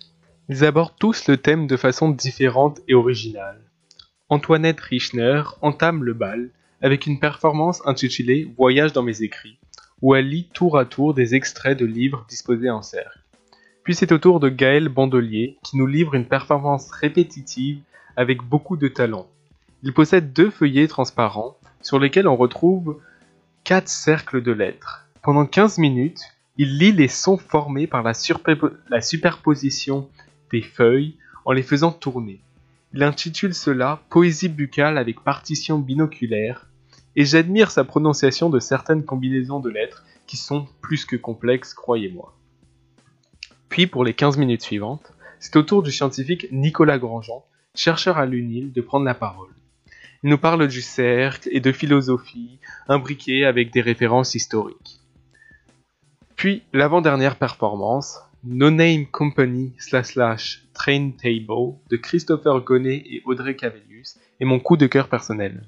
Ils 0.50 0.66
abordent 0.66 0.98
tous 1.00 1.26
le 1.26 1.38
thème 1.38 1.66
de 1.66 1.78
façon 1.78 2.10
différente 2.10 2.80
et 2.86 2.92
originale. 2.92 3.62
Antoinette 4.28 4.80
Richner 4.80 5.42
entame 5.62 6.04
le 6.04 6.12
bal 6.12 6.50
avec 6.82 7.06
une 7.06 7.18
performance 7.18 7.82
intitulée 7.86 8.52
Voyage 8.56 8.92
dans 8.92 9.02
mes 9.02 9.22
écrits, 9.22 9.58
où 10.02 10.14
elle 10.14 10.28
lit 10.28 10.48
tour 10.52 10.78
à 10.78 10.84
tour 10.84 11.14
des 11.14 11.34
extraits 11.34 11.78
de 11.78 11.86
livres 11.86 12.24
disposés 12.28 12.70
en 12.70 12.82
cercle. 12.82 13.18
Puis 13.82 13.94
c'est 13.94 14.12
au 14.12 14.18
tour 14.18 14.38
de 14.38 14.48
Gaël 14.48 14.88
Bandelier 14.88 15.56
qui 15.64 15.76
nous 15.76 15.86
livre 15.86 16.14
une 16.14 16.26
performance 16.26 16.90
répétitive 16.90 17.80
avec 18.16 18.42
beaucoup 18.42 18.76
de 18.76 18.88
talent. 18.88 19.26
Il 19.82 19.94
possède 19.94 20.32
deux 20.32 20.50
feuillets 20.50 20.88
transparents 20.88 21.56
sur 21.80 21.98
lesquels 21.98 22.28
on 22.28 22.36
retrouve 22.36 23.00
quatre 23.64 23.88
cercles 23.88 24.42
de 24.42 24.52
lettres. 24.52 25.06
Pendant 25.22 25.46
15 25.46 25.78
minutes, 25.78 26.20
il 26.58 26.78
lit 26.78 26.92
les 26.92 27.08
sons 27.08 27.38
formés 27.38 27.86
par 27.86 28.02
la, 28.02 28.12
la 28.90 29.00
superposition 29.00 30.08
des 30.52 30.62
feuilles 30.62 31.16
en 31.44 31.52
les 31.52 31.62
faisant 31.62 31.92
tourner. 31.92 32.40
Il 32.94 33.02
intitule 33.02 33.54
cela 33.54 34.02
Poésie 34.10 34.48
buccale 34.48 34.98
avec 34.98 35.20
partition 35.20 35.78
binoculaire 35.78 36.67
et 37.18 37.24
j'admire 37.24 37.72
sa 37.72 37.82
prononciation 37.82 38.48
de 38.48 38.60
certaines 38.60 39.04
combinaisons 39.04 39.58
de 39.58 39.68
lettres 39.68 40.04
qui 40.28 40.36
sont 40.36 40.68
plus 40.80 41.04
que 41.04 41.16
complexes, 41.16 41.74
croyez-moi. 41.74 42.32
Puis 43.68 43.88
pour 43.88 44.04
les 44.04 44.14
15 44.14 44.38
minutes 44.38 44.62
suivantes, 44.62 45.12
c'est 45.40 45.56
au 45.56 45.64
tour 45.64 45.82
du 45.82 45.90
scientifique 45.90 46.46
Nicolas 46.52 46.96
Grandjean, 46.96 47.44
chercheur 47.74 48.18
à 48.18 48.26
l'UNIL, 48.26 48.72
de 48.72 48.80
prendre 48.80 49.04
la 49.04 49.14
parole. 49.14 49.50
Il 50.22 50.30
nous 50.30 50.38
parle 50.38 50.68
du 50.68 50.80
cercle 50.80 51.48
et 51.50 51.58
de 51.58 51.72
philosophie, 51.72 52.60
imbriquée 52.86 53.44
avec 53.44 53.72
des 53.72 53.80
références 53.80 54.36
historiques. 54.36 55.00
Puis 56.36 56.62
l'avant-dernière 56.72 57.34
performance, 57.34 58.20
No 58.44 58.70
Name 58.70 59.06
Company 59.06 59.74
slash 59.78 60.12
slash 60.12 60.68
Train 60.72 61.10
Table 61.20 61.78
de 61.90 61.96
Christopher 61.96 62.60
Gonnet 62.60 63.02
et 63.04 63.22
Audrey 63.24 63.56
Cavelius 63.56 64.20
est 64.38 64.44
mon 64.44 64.60
coup 64.60 64.76
de 64.76 64.86
cœur 64.86 65.08
personnel. 65.08 65.64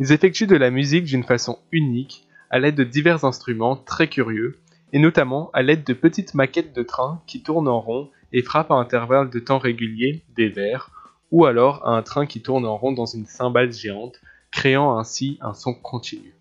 Ils 0.00 0.12
effectuent 0.12 0.46
de 0.46 0.56
la 0.56 0.70
musique 0.70 1.04
d'une 1.04 1.22
façon 1.22 1.58
unique, 1.70 2.26
à 2.50 2.58
l'aide 2.58 2.74
de 2.74 2.84
divers 2.84 3.24
instruments 3.24 3.76
très 3.76 4.08
curieux, 4.08 4.58
et 4.92 4.98
notamment 4.98 5.50
à 5.52 5.62
l'aide 5.62 5.84
de 5.84 5.92
petites 5.92 6.34
maquettes 6.34 6.74
de 6.74 6.82
trains 6.82 7.22
qui 7.26 7.42
tournent 7.42 7.68
en 7.68 7.80
rond 7.80 8.10
et 8.32 8.42
frappent 8.42 8.72
à 8.72 8.74
intervalles 8.74 9.30
de 9.30 9.38
temps 9.38 9.58
réguliers 9.58 10.22
des 10.36 10.48
vers, 10.48 10.90
ou 11.30 11.46
alors 11.46 11.86
à 11.86 11.96
un 11.96 12.02
train 12.02 12.26
qui 12.26 12.42
tourne 12.42 12.66
en 12.66 12.76
rond 12.76 12.92
dans 12.92 13.06
une 13.06 13.26
cymbale 13.26 13.72
géante, 13.72 14.20
créant 14.50 14.98
ainsi 14.98 15.38
un 15.40 15.54
son 15.54 15.74
continu. 15.74 16.34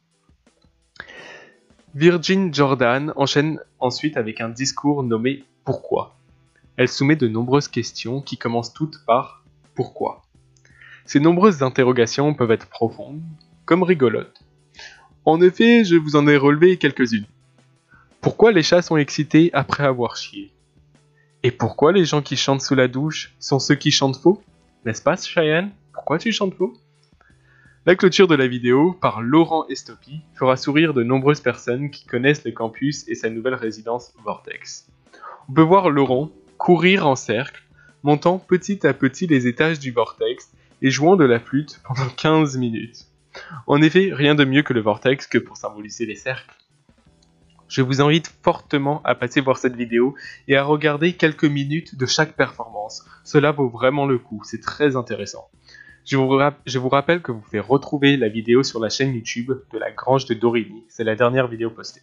Virgin 1.93 2.51
Jordan 2.51 3.13
enchaîne 3.15 3.59
ensuite 3.79 4.17
avec 4.17 4.41
un 4.41 4.49
discours 4.49 5.03
nommé 5.03 5.43
pourquoi? 5.63 6.15
Elle 6.75 6.89
soumet 6.89 7.15
de 7.15 7.27
nombreuses 7.27 7.67
questions 7.67 8.19
qui 8.19 8.37
commencent 8.37 8.73
toutes 8.73 9.05
par 9.05 9.43
Pourquoi? 9.75 10.22
Ces 11.05 11.19
nombreuses 11.19 11.63
interrogations 11.63 12.33
peuvent 12.33 12.51
être 12.51 12.67
profondes, 12.67 13.21
comme 13.65 13.83
rigolotes. 13.83 14.43
En 15.25 15.41
effet, 15.41 15.83
je 15.83 15.95
vous 15.95 16.15
en 16.15 16.27
ai 16.27 16.37
relevé 16.37 16.77
quelques-unes. 16.77 17.25
Pourquoi 18.21 18.51
les 18.51 18.63
chats 18.63 18.81
sont 18.81 18.97
excités 18.97 19.49
après 19.53 19.83
avoir 19.83 20.15
chié? 20.15 20.51
Et 21.43 21.51
pourquoi 21.51 21.91
les 21.91 22.05
gens 22.05 22.21
qui 22.21 22.37
chantent 22.37 22.61
sous 22.61 22.75
la 22.75 22.87
douche 22.87 23.33
sont 23.39 23.59
ceux 23.59 23.75
qui 23.75 23.91
chantent 23.91 24.17
faux? 24.17 24.41
N'est-ce 24.85 25.01
pas, 25.01 25.17
Cheyenne? 25.17 25.71
Pourquoi 25.91 26.19
tu 26.19 26.31
chantes 26.31 26.55
faux? 26.55 26.73
La 27.85 27.95
clôture 27.95 28.29
de 28.29 28.35
la 28.35 28.47
vidéo, 28.47 28.93
par 28.93 29.21
Laurent 29.21 29.67
Estopi, 29.67 30.21
fera 30.35 30.55
sourire 30.55 30.93
de 30.93 31.03
nombreuses 31.03 31.41
personnes 31.41 31.89
qui 31.89 32.05
connaissent 32.05 32.45
le 32.45 32.51
campus 32.53 33.05
et 33.09 33.15
sa 33.15 33.29
nouvelle 33.29 33.55
résidence 33.55 34.13
Vortex. 34.23 34.87
On 35.49 35.53
peut 35.53 35.61
voir 35.61 35.89
Laurent 35.89 36.31
courir 36.57 37.05
en 37.05 37.17
cercle, 37.17 37.61
montant 38.03 38.39
petit 38.39 38.87
à 38.87 38.93
petit 38.93 39.27
les 39.27 39.47
étages 39.47 39.79
du 39.79 39.91
vortex 39.91 40.49
et 40.83 40.91
jouant 40.91 41.15
de 41.15 41.23
la 41.23 41.39
flûte 41.39 41.81
pendant 41.87 42.07
15 42.09 42.57
minutes. 42.57 43.07
En 43.65 43.81
effet, 43.81 44.11
rien 44.13 44.35
de 44.35 44.45
mieux 44.45 44.61
que 44.61 44.73
le 44.73 44.81
vortex 44.81 45.25
que 45.25 45.39
pour 45.39 45.57
symboliser 45.57 46.05
les 46.05 46.15
cercles. 46.15 46.55
Je 47.67 47.81
vous 47.81 48.01
invite 48.01 48.31
fortement 48.43 49.01
à 49.03 49.15
passer 49.15 49.41
voir 49.41 49.57
cette 49.57 49.75
vidéo 49.75 50.13
et 50.47 50.55
à 50.55 50.63
regarder 50.63 51.13
quelques 51.13 51.45
minutes 51.45 51.97
de 51.97 52.05
chaque 52.05 52.35
performance. 52.35 53.03
Cela 53.23 53.51
vaut 53.51 53.69
vraiment 53.69 54.05
le 54.05 54.19
coup, 54.19 54.43
c'est 54.43 54.61
très 54.61 54.95
intéressant. 54.95 55.49
Je 56.05 56.17
vous, 56.17 56.89
rappelle 56.89 57.21
que 57.21 57.31
vous 57.31 57.39
pouvez 57.39 57.61
retrouver 57.61 58.17
la 58.17 58.27
vidéo 58.27 58.61
sur 58.61 58.81
la 58.81 58.89
chaîne 58.89 59.15
YouTube 59.15 59.53
de 59.71 59.79
la 59.79 59.89
Grange 59.91 60.25
de 60.25 60.33
Dorigny, 60.33 60.83
c'est 60.89 61.05
la 61.05 61.15
dernière 61.15 61.47
vidéo 61.47 61.71
postée. 61.71 62.01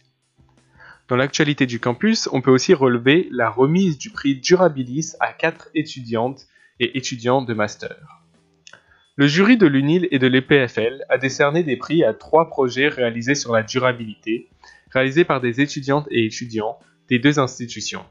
Dans 1.07 1.15
l'actualité 1.15 1.67
du 1.67 1.79
campus, 1.79 2.27
on 2.31 2.41
peut 2.41 2.51
aussi 2.51 2.73
relever 2.73 3.27
la 3.31 3.49
remise 3.49 3.99
du 3.99 4.09
prix 4.09 4.35
Durabilis 4.35 5.13
à 5.19 5.33
quatre 5.33 5.69
étudiantes 5.75 6.47
et 6.79 6.97
étudiants 6.97 7.43
de 7.43 7.53
master. 7.53 8.20
Le 9.21 9.27
jury 9.27 9.55
de 9.55 9.67
l'UNIL 9.67 10.07
et 10.09 10.17
de 10.17 10.25
l'EPFL 10.25 11.05
a 11.07 11.19
décerné 11.19 11.61
des 11.61 11.77
prix 11.77 12.03
à 12.03 12.11
trois 12.11 12.49
projets 12.49 12.87
réalisés 12.87 13.35
sur 13.35 13.53
la 13.53 13.61
durabilité, 13.61 14.49
réalisés 14.89 15.25
par 15.25 15.39
des 15.39 15.61
étudiantes 15.61 16.07
et 16.09 16.25
étudiants 16.25 16.79
des 17.07 17.19
deux 17.19 17.37
institutions. 17.37 18.03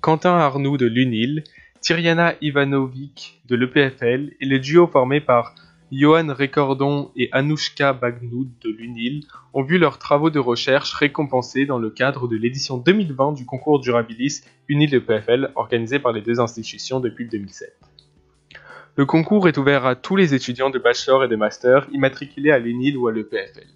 Quentin 0.00 0.34
Arnoux 0.34 0.78
de 0.78 0.86
l'UNIL, 0.86 1.44
Tyriana 1.82 2.36
Ivanovic 2.40 3.42
de 3.44 3.54
l'EPFL 3.54 4.32
et 4.40 4.46
le 4.46 4.58
duo 4.60 4.86
formé 4.86 5.20
par 5.20 5.54
Johan 5.92 6.32
Recordon 6.32 7.10
et 7.14 7.28
Anouchka 7.32 7.92
Bagnoud 7.92 8.48
de 8.62 8.70
l'UNIL 8.70 9.26
ont 9.52 9.62
vu 9.62 9.76
leurs 9.76 9.98
travaux 9.98 10.30
de 10.30 10.38
recherche 10.38 10.94
récompensés 10.94 11.66
dans 11.66 11.78
le 11.78 11.90
cadre 11.90 12.28
de 12.28 12.36
l'édition 12.36 12.78
2020 12.78 13.32
du 13.32 13.44
concours 13.44 13.78
Durabilis 13.78 14.40
UNIL 14.68 14.94
EPFL 14.94 15.50
organisé 15.54 15.98
par 15.98 16.12
les 16.12 16.22
deux 16.22 16.40
institutions 16.40 16.98
depuis 16.98 17.28
2007. 17.28 17.91
Le 18.94 19.06
concours 19.06 19.48
est 19.48 19.56
ouvert 19.56 19.86
à 19.86 19.96
tous 19.96 20.16
les 20.16 20.34
étudiants 20.34 20.68
de 20.68 20.78
bachelor 20.78 21.24
et 21.24 21.28
de 21.28 21.36
master 21.36 21.86
immatriculés 21.92 22.50
à 22.50 22.58
l'UNIL 22.58 22.98
ou 22.98 23.08
à 23.08 23.12
l'EPFL. 23.12 23.66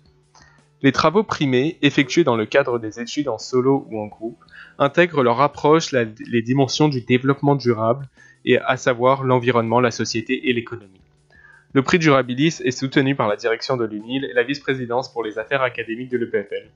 Les 0.82 0.92
travaux 0.92 1.22
primés, 1.22 1.78
effectués 1.80 2.22
dans 2.22 2.36
le 2.36 2.44
cadre 2.44 2.78
des 2.78 3.00
études 3.00 3.28
en 3.28 3.38
solo 3.38 3.86
ou 3.90 3.98
en 3.98 4.08
groupe, 4.08 4.44
intègrent 4.78 5.22
leur 5.22 5.40
approche 5.40 5.92
les 5.92 6.42
dimensions 6.42 6.88
du 6.88 7.00
développement 7.00 7.54
durable, 7.54 8.10
et 8.44 8.58
à 8.58 8.76
savoir 8.76 9.24
l'environnement, 9.24 9.80
la 9.80 9.90
société 9.90 10.50
et 10.50 10.52
l'économie. 10.52 11.00
Le 11.72 11.82
prix 11.82 11.98
Durabilis 11.98 12.60
est 12.62 12.70
soutenu 12.70 13.14
par 13.14 13.26
la 13.26 13.36
direction 13.36 13.78
de 13.78 13.86
l'UNIL 13.86 14.24
et 14.24 14.34
la 14.34 14.42
vice-présidence 14.42 15.10
pour 15.10 15.24
les 15.24 15.38
affaires 15.38 15.62
académiques 15.62 16.10
de 16.10 16.18
l'EPFL. 16.18 16.70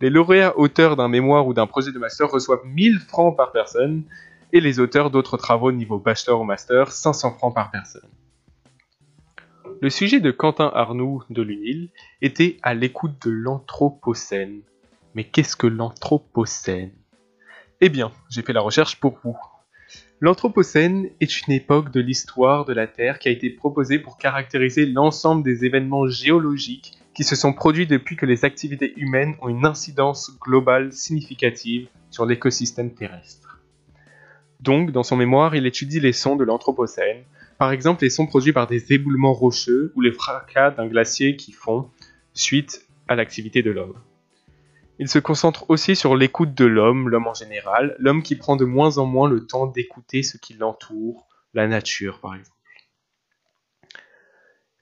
Les 0.00 0.08
lauréats 0.10 0.56
auteurs 0.56 0.94
d'un 0.96 1.08
mémoire 1.08 1.48
ou 1.48 1.52
d'un 1.52 1.66
projet 1.66 1.92
de 1.92 1.98
master 1.98 2.30
reçoivent 2.30 2.64
1000 2.64 3.00
francs 3.00 3.36
par 3.36 3.50
personne 3.52 4.04
et 4.52 4.60
les 4.60 4.80
auteurs 4.80 5.10
d'autres 5.10 5.36
travaux 5.36 5.72
niveau 5.72 5.98
bachelor 5.98 6.40
ou 6.40 6.44
master 6.44 6.92
500 6.92 7.32
francs 7.32 7.54
par 7.54 7.70
personne. 7.70 8.08
Le 9.80 9.90
sujet 9.90 10.20
de 10.20 10.30
Quentin 10.30 10.70
Arnoux 10.74 11.24
de 11.30 11.42
l'UNIL 11.42 11.90
était 12.20 12.58
à 12.62 12.74
l'écoute 12.74 13.26
de 13.26 13.30
l'Anthropocène. 13.30 14.60
Mais 15.14 15.24
qu'est-ce 15.24 15.56
que 15.56 15.66
l'Anthropocène? 15.66 16.92
Eh 17.80 17.88
bien, 17.88 18.12
j'ai 18.30 18.42
fait 18.42 18.52
la 18.52 18.60
recherche 18.60 19.00
pour 19.00 19.18
vous. 19.24 19.36
L'Anthropocène 20.20 21.10
est 21.20 21.46
une 21.46 21.52
époque 21.52 21.90
de 21.90 22.00
l'histoire 22.00 22.64
de 22.64 22.72
la 22.72 22.86
Terre 22.86 23.18
qui 23.18 23.28
a 23.28 23.32
été 23.32 23.50
proposée 23.50 23.98
pour 23.98 24.18
caractériser 24.18 24.86
l'ensemble 24.86 25.42
des 25.42 25.64
événements 25.64 26.06
géologiques 26.06 26.98
qui 27.14 27.24
se 27.24 27.34
sont 27.34 27.52
produits 27.52 27.88
depuis 27.88 28.16
que 28.16 28.24
les 28.24 28.44
activités 28.44 28.94
humaines 28.96 29.34
ont 29.40 29.48
une 29.48 29.66
incidence 29.66 30.30
globale 30.40 30.92
significative 30.92 31.88
sur 32.10 32.24
l'écosystème 32.24 32.94
terrestre. 32.94 33.51
Donc, 34.62 34.92
dans 34.92 35.02
son 35.02 35.16
mémoire, 35.16 35.56
il 35.56 35.66
étudie 35.66 35.98
les 35.98 36.12
sons 36.12 36.36
de 36.36 36.44
l'Anthropocène, 36.44 37.24
par 37.58 37.72
exemple 37.72 38.04
les 38.04 38.10
sons 38.10 38.28
produits 38.28 38.52
par 38.52 38.68
des 38.68 38.92
éboulements 38.92 39.32
rocheux 39.32 39.92
ou 39.96 40.00
les 40.00 40.12
fracas 40.12 40.70
d'un 40.70 40.86
glacier 40.86 41.34
qui 41.34 41.50
fond 41.50 41.90
suite 42.32 42.86
à 43.08 43.16
l'activité 43.16 43.62
de 43.62 43.72
l'homme. 43.72 43.98
Il 45.00 45.08
se 45.08 45.18
concentre 45.18 45.68
aussi 45.68 45.96
sur 45.96 46.14
l'écoute 46.14 46.54
de 46.54 46.64
l'homme, 46.64 47.08
l'homme 47.08 47.26
en 47.26 47.34
général, 47.34 47.96
l'homme 47.98 48.22
qui 48.22 48.36
prend 48.36 48.54
de 48.54 48.64
moins 48.64 48.98
en 48.98 49.04
moins 49.04 49.28
le 49.28 49.44
temps 49.44 49.66
d'écouter 49.66 50.22
ce 50.22 50.38
qui 50.38 50.54
l'entoure, 50.54 51.26
la 51.54 51.66
nature 51.66 52.20
par 52.20 52.36
exemple. 52.36 52.56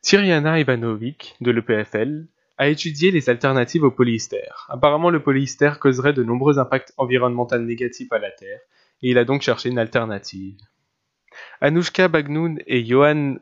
Tyriana 0.03 0.61
Ivanovic, 0.61 1.37
de 1.41 1.51
l'EPFL, 1.51 2.27
a 2.59 2.69
étudié 2.69 3.11
les 3.13 3.31
alternatives 3.31 3.85
au 3.85 3.91
polyester. 3.91 4.51
Apparemment, 4.69 5.09
le 5.09 5.23
polyester 5.23 5.73
causerait 5.81 6.13
de 6.13 6.23
nombreux 6.23 6.59
impacts 6.59 6.93
environnementaux 6.99 7.59
négatifs 7.59 8.13
à 8.13 8.19
la 8.19 8.31
Terre, 8.31 8.61
et 9.03 9.11
il 9.11 9.19
a 9.19 9.25
donc 9.25 9.43
cherché 9.43 9.69
une 9.69 9.79
alternative. 9.79 10.59
Anouchka 11.61 12.09
Bagnoun 12.09 12.59
et 12.67 12.85
Johan 12.85 13.37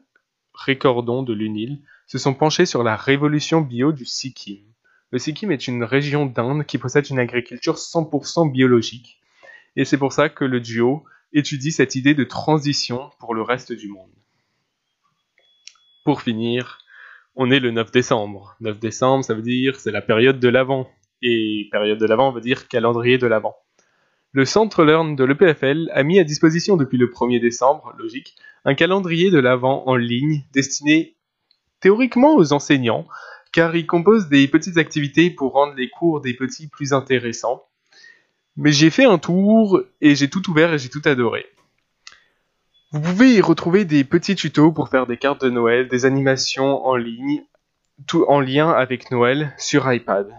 Recordon 0.52 1.22
de 1.22 1.32
l'UNIL 1.32 1.80
se 2.06 2.18
sont 2.18 2.34
penchés 2.34 2.66
sur 2.66 2.82
la 2.82 2.96
révolution 2.96 3.60
bio 3.60 3.92
du 3.92 4.04
Sikkim. 4.04 4.64
Le 5.10 5.18
Sikkim 5.18 5.50
est 5.50 5.68
une 5.68 5.84
région 5.84 6.26
d'Inde 6.26 6.66
qui 6.66 6.78
possède 6.78 7.08
une 7.08 7.18
agriculture 7.18 7.76
100% 7.76 8.50
biologique, 8.50 9.20
et 9.76 9.84
c'est 9.84 9.96
pour 9.96 10.12
ça 10.12 10.28
que 10.28 10.44
le 10.44 10.60
duo 10.60 11.04
étudie 11.32 11.72
cette 11.72 11.94
idée 11.94 12.14
de 12.14 12.24
transition 12.24 13.10
pour 13.18 13.34
le 13.34 13.42
reste 13.42 13.72
du 13.72 13.88
monde. 13.88 14.10
Pour 16.04 16.22
finir, 16.22 16.78
on 17.36 17.50
est 17.50 17.60
le 17.60 17.70
9 17.70 17.90
décembre. 17.92 18.56
9 18.60 18.78
décembre, 18.78 19.24
ça 19.24 19.34
veut 19.34 19.42
dire 19.42 19.76
c'est 19.76 19.92
la 19.92 20.02
période 20.02 20.40
de 20.40 20.48
l'Avent. 20.48 20.90
et 21.22 21.68
période 21.70 21.98
de 21.98 22.06
l'Avent, 22.06 22.28
on 22.28 22.32
veut 22.32 22.40
dire 22.40 22.68
calendrier 22.68 23.18
de 23.18 23.26
l'Avent. 23.26 23.56
Le 24.32 24.44
Centre 24.44 24.85
Learn 24.85 25.16
de 25.16 25.25
l'EPFL 25.25 25.90
a 25.94 26.02
mis 26.02 26.18
à 26.18 26.25
disposition 26.25 26.76
depuis 26.76 26.99
le 26.99 27.06
1er 27.06 27.40
décembre, 27.40 27.94
logique, 27.99 28.37
un 28.66 28.75
calendrier 28.75 29.30
de 29.30 29.38
l'Avent 29.38 29.85
en 29.87 29.97
ligne 29.97 30.44
destiné 30.52 31.16
théoriquement 31.80 32.35
aux 32.35 32.52
enseignants, 32.52 33.06
car 33.52 33.75
il 33.75 33.87
compose 33.87 34.28
des 34.28 34.47
petites 34.47 34.76
activités 34.76 35.30
pour 35.30 35.52
rendre 35.52 35.75
les 35.75 35.88
cours 35.88 36.20
des 36.20 36.35
petits 36.35 36.68
plus 36.68 36.92
intéressants. 36.92 37.64
Mais 38.56 38.73
j'ai 38.73 38.90
fait 38.90 39.06
un 39.06 39.16
tour 39.16 39.80
et 40.02 40.14
j'ai 40.14 40.28
tout 40.28 40.50
ouvert 40.50 40.75
et 40.75 40.78
j'ai 40.78 40.90
tout 40.90 41.02
adoré. 41.06 41.47
Vous 42.92 43.00
pouvez 43.00 43.35
y 43.35 43.40
retrouver 43.40 43.87
des 43.87 44.04
petits 44.04 44.35
tutos 44.35 44.73
pour 44.73 44.90
faire 44.90 45.06
des 45.06 45.16
cartes 45.16 45.42
de 45.42 45.50
Noël, 45.50 45.88
des 45.88 46.04
animations 46.04 46.87
en 46.87 46.97
ligne, 46.97 47.42
tout 48.06 48.25
en 48.28 48.40
lien 48.40 48.70
avec 48.70 49.11
Noël 49.11 49.54
sur 49.56 49.90
iPad. 49.90 50.35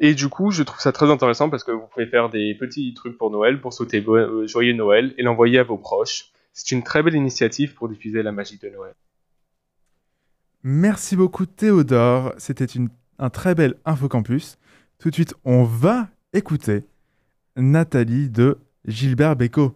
Et 0.00 0.14
du 0.14 0.28
coup, 0.28 0.50
je 0.50 0.62
trouve 0.62 0.80
ça 0.80 0.92
très 0.92 1.10
intéressant 1.10 1.50
parce 1.50 1.64
que 1.64 1.72
vous 1.72 1.86
pouvez 1.92 2.06
faire 2.06 2.30
des 2.30 2.54
petits 2.54 2.94
trucs 2.94 3.18
pour 3.18 3.30
Noël, 3.30 3.60
pour 3.60 3.72
sauter 3.72 4.04
euh, 4.06 4.46
joyeux 4.46 4.74
Noël 4.74 5.14
et 5.18 5.22
l'envoyer 5.22 5.58
à 5.58 5.64
vos 5.64 5.76
proches. 5.76 6.30
C'est 6.52 6.70
une 6.70 6.84
très 6.84 7.02
belle 7.02 7.16
initiative 7.16 7.74
pour 7.74 7.88
diffuser 7.88 8.22
la 8.22 8.32
magie 8.32 8.58
de 8.58 8.68
Noël. 8.68 8.94
Merci 10.62 11.16
beaucoup 11.16 11.46
Théodore, 11.46 12.32
c'était 12.38 12.66
un 13.18 13.30
très 13.30 13.54
bel 13.54 13.74
infocampus. 13.84 14.58
Tout 14.98 15.10
de 15.10 15.14
suite, 15.14 15.34
on 15.44 15.64
va 15.64 16.08
écouter 16.32 16.84
Nathalie 17.56 18.28
de 18.28 18.58
Gilbert 18.84 19.36
Bécaud. 19.36 19.74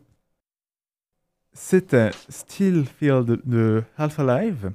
C'était 1.53 2.11
Still 2.29 2.85
de 3.01 3.83
Half 3.97 4.21
Alive. 4.21 4.73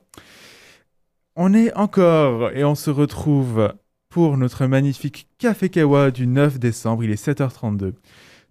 On 1.36 1.54
est 1.54 1.74
encore 1.76 2.52
et 2.52 2.64
on 2.64 2.76
se 2.76 2.90
retrouve 2.90 3.74
pour 4.10 4.38
notre 4.38 4.66
magnifique 4.66 5.28
Café 5.38 5.70
Kawa 5.70 6.12
du 6.12 6.28
9 6.28 6.60
décembre. 6.60 7.04
Il 7.04 7.12
est 7.12 7.24
7h32. 7.24 7.94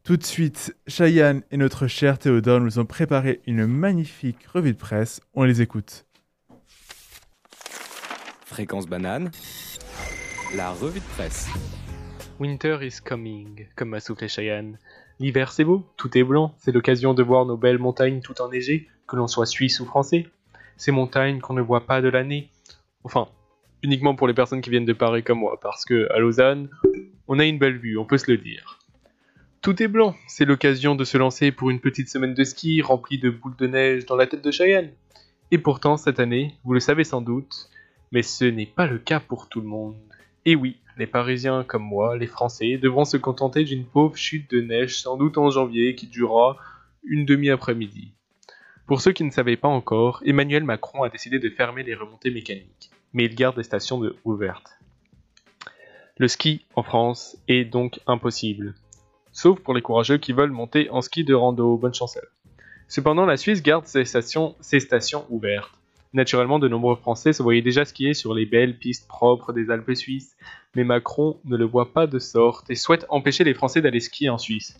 Tout 0.04 0.16
de 0.16 0.24
suite, 0.24 0.76
Cheyenne 0.86 1.42
et 1.50 1.56
notre 1.56 1.86
cher 1.88 2.18
Théodore 2.18 2.60
nous 2.60 2.78
ont 2.78 2.84
préparé 2.84 3.40
une 3.46 3.66
magnifique 3.66 4.46
revue 4.46 4.72
de 4.72 4.78
presse. 4.78 5.20
On 5.34 5.44
les 5.44 5.62
écoute. 5.62 6.06
Fréquence 8.44 8.86
banane, 8.86 9.30
la 10.54 10.70
revue 10.70 11.00
de 11.00 11.04
presse. 11.16 11.48
Winter 12.38 12.78
is 12.82 13.00
coming, 13.04 13.66
comme 13.74 13.88
m'a 13.88 14.00
soufflé 14.00 14.28
Cheyenne. 14.28 14.78
L'hiver 15.18 15.50
c'est 15.50 15.64
beau, 15.64 15.84
tout 15.96 16.16
est 16.16 16.22
blanc, 16.22 16.54
c'est 16.58 16.72
l'occasion 16.72 17.14
de 17.14 17.22
voir 17.22 17.46
nos 17.46 17.56
belles 17.56 17.78
montagnes 17.78 18.20
tout 18.20 18.40
enneigées, 18.40 18.88
que 19.08 19.16
l'on 19.16 19.26
soit 19.26 19.46
suisse 19.46 19.80
ou 19.80 19.86
français. 19.86 20.28
Ces 20.76 20.92
montagnes 20.92 21.40
qu'on 21.40 21.54
ne 21.54 21.62
voit 21.62 21.86
pas 21.86 22.00
de 22.00 22.08
l'année. 22.08 22.50
Enfin, 23.02 23.28
uniquement 23.82 24.14
pour 24.14 24.28
les 24.28 24.34
personnes 24.34 24.60
qui 24.60 24.70
viennent 24.70 24.84
de 24.84 24.92
Paris 24.92 25.22
comme 25.22 25.38
moi, 25.38 25.58
parce 25.60 25.84
que 25.84 26.10
à 26.12 26.18
Lausanne, 26.18 26.68
on 27.28 27.38
a 27.38 27.44
une 27.44 27.58
belle 27.58 27.78
vue, 27.78 27.98
on 27.98 28.04
peut 28.04 28.18
se 28.18 28.30
le 28.30 28.38
dire. 28.38 28.78
Tout 29.62 29.82
est 29.82 29.88
blanc, 29.88 30.14
c'est 30.28 30.44
l'occasion 30.44 30.94
de 30.94 31.04
se 31.04 31.18
lancer 31.18 31.50
pour 31.50 31.70
une 31.70 31.80
petite 31.80 32.08
semaine 32.08 32.34
de 32.34 32.44
ski 32.44 32.82
remplie 32.82 33.18
de 33.18 33.30
boules 33.30 33.56
de 33.56 33.66
neige 33.66 34.06
dans 34.06 34.16
la 34.16 34.26
tête 34.26 34.44
de 34.44 34.50
Cheyenne. 34.50 34.92
Et 35.50 35.58
pourtant, 35.58 35.96
cette 35.96 36.20
année, 36.20 36.54
vous 36.64 36.72
le 36.72 36.80
savez 36.80 37.04
sans 37.04 37.20
doute, 37.20 37.68
mais 38.12 38.22
ce 38.22 38.44
n'est 38.44 38.66
pas 38.66 38.86
le 38.86 38.98
cas 38.98 39.20
pour 39.20 39.48
tout 39.48 39.60
le 39.60 39.66
monde. 39.66 39.96
Et 40.44 40.54
oui, 40.54 40.76
les 40.96 41.06
Parisiens 41.06 41.64
comme 41.64 41.82
moi, 41.82 42.16
les 42.16 42.26
Français, 42.26 42.78
devront 42.78 43.04
se 43.04 43.16
contenter 43.16 43.64
d'une 43.64 43.84
pauvre 43.84 44.16
chute 44.16 44.50
de 44.50 44.60
neige 44.60 45.00
sans 45.00 45.16
doute 45.16 45.38
en 45.38 45.50
janvier 45.50 45.94
qui 45.94 46.06
durera 46.06 46.56
une 47.04 47.24
demi-après-midi. 47.24 48.12
Pour 48.86 49.00
ceux 49.00 49.12
qui 49.12 49.24
ne 49.24 49.30
savaient 49.30 49.56
pas 49.56 49.68
encore, 49.68 50.22
Emmanuel 50.24 50.62
Macron 50.62 51.02
a 51.02 51.08
décidé 51.08 51.40
de 51.40 51.50
fermer 51.50 51.82
les 51.82 51.94
remontées 51.94 52.30
mécaniques, 52.30 52.90
mais 53.16 53.24
il 53.24 53.34
garde 53.34 53.56
les 53.56 53.62
stations 53.62 54.00
ouvertes. 54.26 54.78
Le 56.18 56.28
ski 56.28 56.66
en 56.76 56.82
France 56.82 57.38
est 57.48 57.64
donc 57.64 57.98
impossible, 58.06 58.74
sauf 59.32 59.58
pour 59.60 59.74
les 59.74 59.80
courageux 59.80 60.18
qui 60.18 60.32
veulent 60.32 60.50
monter 60.50 60.90
en 60.90 61.00
ski 61.00 61.24
de 61.24 61.34
rando, 61.34 61.78
bonne 61.78 61.94
chance 61.94 62.18
Cependant, 62.88 63.24
la 63.24 63.38
Suisse 63.38 63.62
garde 63.62 63.86
ses 63.86 64.04
stations 64.04 65.26
ouvertes. 65.30 65.72
Naturellement, 66.12 66.58
de 66.58 66.68
nombreux 66.68 66.94
Français 66.94 67.32
se 67.32 67.42
voyaient 67.42 67.62
déjà 67.62 67.84
skier 67.84 68.12
sur 68.12 68.34
les 68.34 68.46
belles 68.46 68.78
pistes 68.78 69.08
propres 69.08 69.52
des 69.52 69.70
Alpes 69.70 69.94
suisses, 69.94 70.36
mais 70.74 70.84
Macron 70.84 71.38
ne 71.46 71.56
le 71.56 71.64
voit 71.64 71.92
pas 71.92 72.06
de 72.06 72.18
sorte 72.18 72.70
et 72.70 72.74
souhaite 72.74 73.06
empêcher 73.08 73.44
les 73.44 73.54
Français 73.54 73.80
d'aller 73.80 74.00
skier 74.00 74.28
en 74.28 74.38
Suisse. 74.38 74.78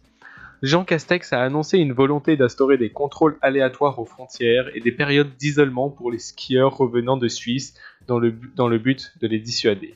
Jean 0.62 0.84
Castex 0.84 1.34
a 1.34 1.42
annoncé 1.42 1.76
une 1.76 1.92
volonté 1.92 2.36
d'instaurer 2.38 2.78
des 2.78 2.88
contrôles 2.88 3.36
aléatoires 3.42 3.98
aux 3.98 4.06
frontières 4.06 4.74
et 4.74 4.80
des 4.80 4.92
périodes 4.92 5.36
d'isolement 5.36 5.90
pour 5.90 6.10
les 6.10 6.18
skieurs 6.18 6.74
revenant 6.74 7.18
de 7.18 7.28
Suisse 7.28 7.74
dans 8.06 8.18
le, 8.18 8.30
but 8.30 9.12
de 9.20 9.26
les 9.26 9.38
dissuader. 9.38 9.94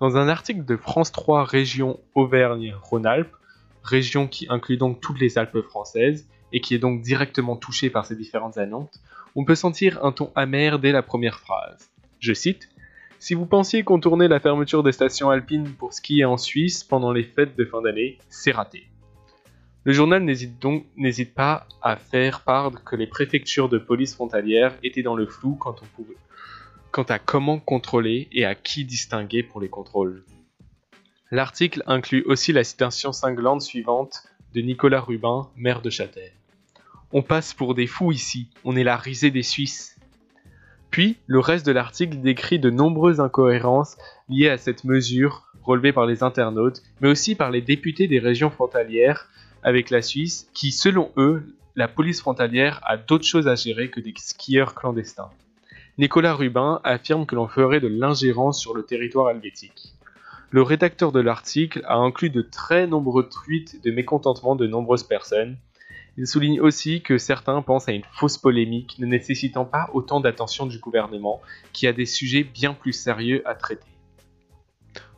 Dans 0.00 0.16
un 0.16 0.28
article 0.28 0.64
de 0.64 0.76
France 0.76 1.10
3 1.10 1.44
Région 1.44 1.98
Auvergne-Rhône-Alpes, 2.14 3.34
région 3.82 4.28
qui 4.28 4.46
inclut 4.48 4.76
donc 4.76 5.00
toutes 5.00 5.18
les 5.18 5.38
Alpes 5.38 5.60
françaises 5.62 6.28
et 6.52 6.60
qui 6.60 6.76
est 6.76 6.78
donc 6.78 7.02
directement 7.02 7.56
touchée 7.56 7.90
par 7.90 8.06
ces 8.06 8.14
différentes 8.14 8.58
annonces, 8.58 9.02
on 9.34 9.44
peut 9.44 9.56
sentir 9.56 10.04
un 10.04 10.12
ton 10.12 10.30
amer 10.36 10.78
dès 10.78 10.92
la 10.92 11.02
première 11.02 11.40
phrase. 11.40 11.90
Je 12.20 12.32
cite 12.32 12.68
Si 13.18 13.34
vous 13.34 13.46
pensiez 13.46 13.82
contourner 13.82 14.28
la 14.28 14.38
fermeture 14.38 14.84
des 14.84 14.92
stations 14.92 15.30
alpines 15.30 15.72
pour 15.72 15.94
skier 15.94 16.24
en 16.24 16.36
Suisse 16.36 16.84
pendant 16.84 17.10
les 17.12 17.24
fêtes 17.24 17.56
de 17.56 17.64
fin 17.64 17.82
d'année, 17.82 18.18
c'est 18.28 18.52
raté. 18.52 18.86
Le 19.86 19.92
journal 19.92 20.24
n'hésite 20.24 20.58
donc 20.62 20.86
n'hésite 20.96 21.34
pas 21.34 21.68
à 21.82 21.96
faire 21.96 22.40
part 22.40 22.84
que 22.84 22.96
les 22.96 23.06
préfectures 23.06 23.68
de 23.68 23.76
police 23.76 24.14
frontalière 24.14 24.74
étaient 24.82 25.02
dans 25.02 25.14
le 25.14 25.26
flou 25.26 25.56
quant, 25.56 25.76
quant 26.90 27.02
à 27.02 27.18
comment 27.18 27.58
contrôler 27.58 28.26
et 28.32 28.46
à 28.46 28.54
qui 28.54 28.86
distinguer 28.86 29.42
pour 29.42 29.60
les 29.60 29.68
contrôles. 29.68 30.24
L'article 31.30 31.82
inclut 31.86 32.22
aussi 32.24 32.54
la 32.54 32.64
citation 32.64 33.12
cinglante 33.12 33.60
suivante 33.60 34.22
de 34.54 34.62
Nicolas 34.62 35.00
Rubin, 35.02 35.50
maire 35.54 35.82
de 35.82 35.90
Châtel. 35.90 36.32
On 37.12 37.20
passe 37.20 37.52
pour 37.52 37.74
des 37.74 37.86
fous 37.86 38.10
ici, 38.10 38.48
on 38.64 38.76
est 38.76 38.84
la 38.84 38.96
risée 38.96 39.30
des 39.30 39.42
Suisses. 39.42 39.98
Puis, 40.90 41.18
le 41.26 41.40
reste 41.40 41.66
de 41.66 41.72
l'article 41.72 42.20
décrit 42.20 42.58
de 42.58 42.70
nombreuses 42.70 43.20
incohérences 43.20 43.98
liées 44.30 44.48
à 44.48 44.56
cette 44.56 44.84
mesure 44.84 45.52
relevée 45.62 45.92
par 45.92 46.06
les 46.06 46.22
internautes, 46.22 46.82
mais 47.00 47.08
aussi 47.08 47.34
par 47.34 47.50
les 47.50 47.60
députés 47.60 48.08
des 48.08 48.18
régions 48.18 48.50
frontalières 48.50 49.28
avec 49.64 49.90
la 49.90 50.02
Suisse, 50.02 50.48
qui, 50.54 50.70
selon 50.70 51.10
eux, 51.16 51.42
la 51.74 51.88
police 51.88 52.20
frontalière 52.20 52.80
a 52.84 52.96
d'autres 52.96 53.24
choses 53.24 53.48
à 53.48 53.56
gérer 53.56 53.90
que 53.90 53.98
des 53.98 54.14
skieurs 54.16 54.74
clandestins. 54.74 55.30
Nicolas 55.98 56.34
Rubin 56.34 56.80
affirme 56.84 57.26
que 57.26 57.34
l'on 57.34 57.48
ferait 57.48 57.80
de 57.80 57.88
l'ingérence 57.88 58.60
sur 58.60 58.74
le 58.74 58.84
territoire 58.84 59.30
helvétique. 59.30 59.94
Le 60.50 60.62
rédacteur 60.62 61.10
de 61.10 61.20
l'article 61.20 61.82
a 61.86 61.96
inclus 61.96 62.30
de 62.30 62.42
très 62.42 62.86
nombreux 62.86 63.28
tweets 63.28 63.82
de 63.82 63.90
mécontentement 63.90 64.54
de 64.54 64.66
nombreuses 64.66 65.02
personnes. 65.02 65.56
Il 66.16 66.28
souligne 66.28 66.60
aussi 66.60 67.02
que 67.02 67.18
certains 67.18 67.60
pensent 67.62 67.88
à 67.88 67.92
une 67.92 68.04
fausse 68.12 68.38
polémique 68.38 68.96
ne 68.98 69.06
nécessitant 69.06 69.64
pas 69.64 69.90
autant 69.94 70.20
d'attention 70.20 70.66
du 70.66 70.78
gouvernement, 70.78 71.40
qui 71.72 71.88
a 71.88 71.92
des 71.92 72.06
sujets 72.06 72.44
bien 72.44 72.74
plus 72.74 72.92
sérieux 72.92 73.42
à 73.48 73.54
traiter. 73.54 73.88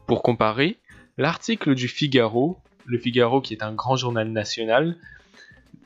Pour 0.06 0.22
comparer, 0.22 0.78
l'article 1.18 1.74
du 1.74 1.88
Figaro 1.88 2.58
le 2.86 2.98
Figaro, 2.98 3.40
qui 3.40 3.54
est 3.54 3.62
un 3.62 3.72
grand 3.72 3.96
journal 3.96 4.28
national, 4.28 4.96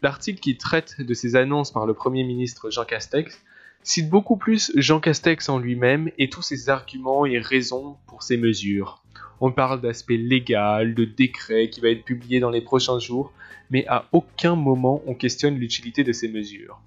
l'article 0.02 0.40
qui 0.40 0.56
traite 0.56 1.00
de 1.00 1.14
ces 1.14 1.36
annonces 1.36 1.72
par 1.72 1.86
le 1.86 1.94
Premier 1.94 2.24
ministre 2.24 2.70
Jean 2.70 2.84
Castex 2.84 3.42
cite 3.82 4.10
beaucoup 4.10 4.36
plus 4.36 4.72
Jean 4.76 5.00
Castex 5.00 5.48
en 5.48 5.58
lui-même 5.58 6.10
et 6.18 6.28
tous 6.28 6.42
ses 6.42 6.68
arguments 6.68 7.26
et 7.26 7.38
raisons 7.38 7.96
pour 8.06 8.22
ces 8.22 8.36
mesures. 8.36 9.02
On 9.40 9.52
parle 9.52 9.80
d'aspect 9.80 10.18
légal, 10.18 10.94
de 10.94 11.04
décret 11.04 11.70
qui 11.70 11.80
va 11.80 11.88
être 11.88 12.04
publié 12.04 12.40
dans 12.40 12.50
les 12.50 12.60
prochains 12.60 12.98
jours, 12.98 13.32
mais 13.70 13.86
à 13.88 14.06
aucun 14.12 14.54
moment 14.54 15.02
on 15.06 15.14
questionne 15.14 15.56
l'utilité 15.56 16.04
de 16.04 16.12
ces 16.12 16.28
mesures. 16.28 16.80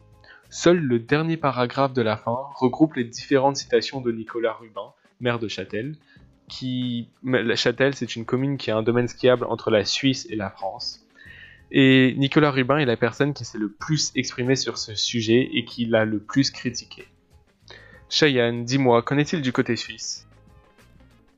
Seul 0.49 0.77
le 0.77 0.99
dernier 0.99 1.35
paragraphe 1.35 1.93
de 1.93 2.03
la 2.03 2.15
fin 2.15 2.37
regroupe 2.55 2.93
les 2.93 3.05
différentes 3.05 3.57
citations 3.57 4.01
de 4.01 4.11
Nicolas 4.11 4.53
Rubin, 4.53 4.93
maire 5.19 5.39
de 5.39 5.47
Châtel, 5.47 5.95
La 7.23 7.55
Châtel, 7.55 7.95
c'est 7.95 8.15
une 8.15 8.25
commune 8.25 8.57
qui 8.57 8.71
a 8.71 8.77
un 8.77 8.83
domaine 8.83 9.07
skiable 9.07 9.45
entre 9.45 9.71
la 9.71 9.85
Suisse 9.85 10.27
et 10.29 10.35
la 10.35 10.49
France. 10.49 11.05
Et 11.71 12.13
Nicolas 12.17 12.51
Rubin 12.51 12.77
est 12.77 12.85
la 12.85 12.97
personne 12.97 13.33
qui 13.33 13.45
s'est 13.45 13.57
le 13.57 13.71
plus 13.71 14.11
exprimé 14.15 14.55
sur 14.55 14.77
ce 14.77 14.93
sujet 14.93 15.49
et 15.53 15.65
qui 15.65 15.85
l'a 15.85 16.05
le 16.05 16.19
plus 16.19 16.51
critiqué. 16.51 17.07
Cheyenne, 18.09 18.63
dis-moi, 18.63 19.01
qu'en 19.01 19.17
est-il 19.17 19.41
du 19.41 19.51
côté 19.51 19.75
suisse? 19.75 20.27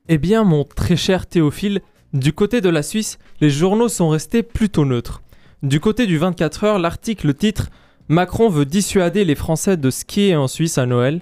Eh 0.10 0.18
bien, 0.18 0.44
mon 0.44 0.66
très 0.66 0.98
cher 0.98 1.26
Théophile, 1.26 1.82
du 2.14 2.34
côté 2.34 2.60
de 2.60 2.70
la 2.70 2.84
Suisse, 2.84 3.18
les 3.40 3.50
journaux 3.50 3.88
sont 3.88 4.10
restés 4.10 4.44
plutôt 4.44 4.86
neutres. 4.86 5.22
Du 5.64 5.80
côté 5.80 6.06
du 6.06 6.18
24 6.18 6.64
heures, 6.66 6.80
l'article 6.80 7.34
titre 7.34 7.70
Macron 8.08 8.50
veut 8.50 8.66
dissuader 8.66 9.26
les 9.26 9.36
Français 9.36 9.78
de 9.78 9.90
skier 9.90 10.36
en 10.36 10.48
Suisse 10.48 10.78
à 10.78 10.86
Noël. 10.86 11.22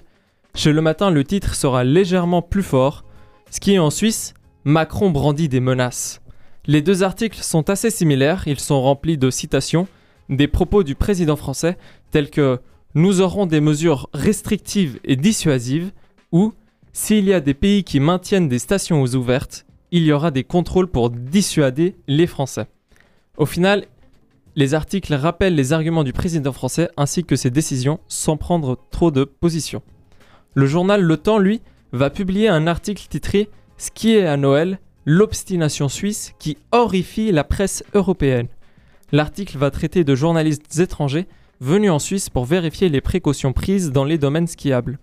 Chez 0.54 0.74
le 0.74 0.82
matin, 0.82 1.12
le 1.12 1.24
titre 1.24 1.56
sera 1.56 1.84
légèrement 1.84 2.42
plus 2.42 2.64
fort 2.64 3.06
ce 3.54 3.60
qui 3.60 3.76
est 3.76 3.80
en 3.80 3.92
Suisse, 3.92 4.34
Macron 4.64 5.12
brandit 5.12 5.48
des 5.48 5.60
menaces. 5.60 6.22
Les 6.66 6.82
deux 6.82 7.04
articles 7.04 7.44
sont 7.44 7.70
assez 7.70 7.92
similaires, 7.92 8.48
ils 8.48 8.60
sont 8.60 8.82
remplis 8.82 9.16
de 9.16 9.30
citations, 9.30 9.88
des 10.28 10.48
propos 10.48 10.82
du 10.82 10.96
président 10.96 11.36
français 11.36 11.78
tels 12.10 12.32
que 12.32 12.60
Nous 12.96 13.22
aurons 13.22 13.46
des 13.46 13.62
mesures 13.62 14.10
restrictives 14.12 15.00
et 15.04 15.16
dissuasives 15.16 15.92
ou 16.32 16.54
S'il 16.94 17.26
y 17.26 17.34
a 17.34 17.42
des 17.42 17.54
pays 17.54 17.84
qui 17.84 18.00
maintiennent 18.00 18.50
des 18.50 18.58
stations 18.58 19.04
ouvertes, 19.04 19.68
il 19.92 20.02
y 20.02 20.12
aura 20.12 20.32
des 20.32 20.44
contrôles 20.44 20.88
pour 20.88 21.12
dissuader 21.12 21.96
les 22.08 22.26
Français. 22.26 22.66
Au 23.38 23.46
final, 23.46 23.86
les 24.56 24.74
articles 24.74 25.14
rappellent 25.14 25.56
les 25.56 25.74
arguments 25.74 26.04
du 26.04 26.14
président 26.14 26.54
français 26.54 26.90
ainsi 26.98 27.24
que 27.24 27.36
ses 27.36 27.52
décisions 27.52 28.00
sans 28.08 28.36
prendre 28.36 28.80
trop 28.90 29.12
de 29.12 29.26
position. 29.26 29.84
Le 30.56 30.66
journal 30.66 31.02
Le 31.02 31.18
Temps, 31.18 31.38
lui, 31.38 31.62
va 31.94 32.10
publier 32.10 32.48
un 32.48 32.68
article 32.68 33.06
titré 33.08 33.50
Skier 33.78 34.26
à 34.26 34.36
Noël, 34.36 34.80
l'obstination 35.06 35.88
suisse 35.90 36.34
qui 36.40 36.58
horrifie 36.72 37.32
la 37.32 37.44
presse 37.44 37.84
européenne. 37.94 38.48
L'article 39.12 39.58
va 39.58 39.70
traiter 39.70 40.04
de 40.04 40.16
journalistes 40.16 40.80
étrangers 40.80 41.28
venus 41.62 41.92
en 41.92 42.00
Suisse 42.00 42.30
pour 42.30 42.46
vérifier 42.46 42.90
les 42.90 43.00
précautions 43.00 43.54
prises 43.54 43.92
dans 43.92 44.06
les 44.06 44.18
domaines 44.18 44.48
skiables. 44.48 44.98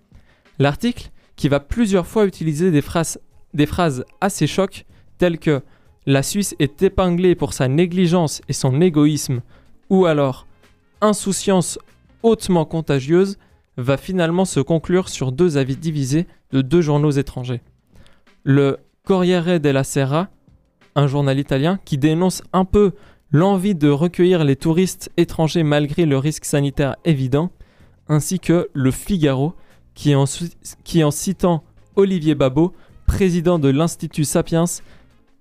L'article, 0.59 1.11
qui 1.37 1.47
va 1.47 1.61
plusieurs 1.61 2.05
fois 2.05 2.25
utiliser 2.25 2.71
des 2.71 2.81
phrases, 2.81 4.05
assez 4.19 4.47
chocs, 4.47 4.85
telles 5.17 5.39
que 5.39 5.61
la 6.05 6.23
Suisse 6.23 6.55
est 6.59 6.83
épinglée 6.83 7.35
pour 7.35 7.53
sa 7.53 7.67
négligence 7.67 8.41
et 8.49 8.53
son 8.53 8.81
égoïsme, 8.81 9.41
ou 9.89 10.05
alors 10.05 10.45
insouciance 10.99 11.79
hautement 12.21 12.65
contagieuse, 12.65 13.37
va 13.77 13.97
finalement 13.97 14.45
se 14.45 14.59
conclure 14.59 15.09
sur 15.09 15.31
deux 15.31 15.57
avis 15.57 15.77
divisés 15.77 16.27
de 16.51 16.61
deux 16.61 16.81
journaux 16.81 17.11
étrangers. 17.11 17.61
Le 18.43 18.77
Corriere 19.03 19.59
della 19.59 19.83
Sera, 19.83 20.29
un 20.95 21.07
journal 21.07 21.39
italien 21.39 21.79
qui 21.85 21.97
dénonce 21.97 22.43
un 22.53 22.65
peu 22.65 22.91
l'envie 23.31 23.75
de 23.75 23.89
recueillir 23.89 24.43
les 24.43 24.55
touristes 24.55 25.11
étrangers 25.17 25.63
malgré 25.63 26.05
le 26.05 26.17
risque 26.17 26.45
sanitaire 26.45 26.95
évident, 27.05 27.51
ainsi 28.07 28.39
que 28.39 28.69
le 28.73 28.91
Figaro, 28.91 29.53
qui 29.93 30.15
en, 30.15 31.11
citant 31.11 31.63
Olivier 31.95 32.35
Babot, 32.35 32.73
président 33.05 33.59
de 33.59 33.69
l'Institut 33.69 34.23
Sapiens, 34.23 34.65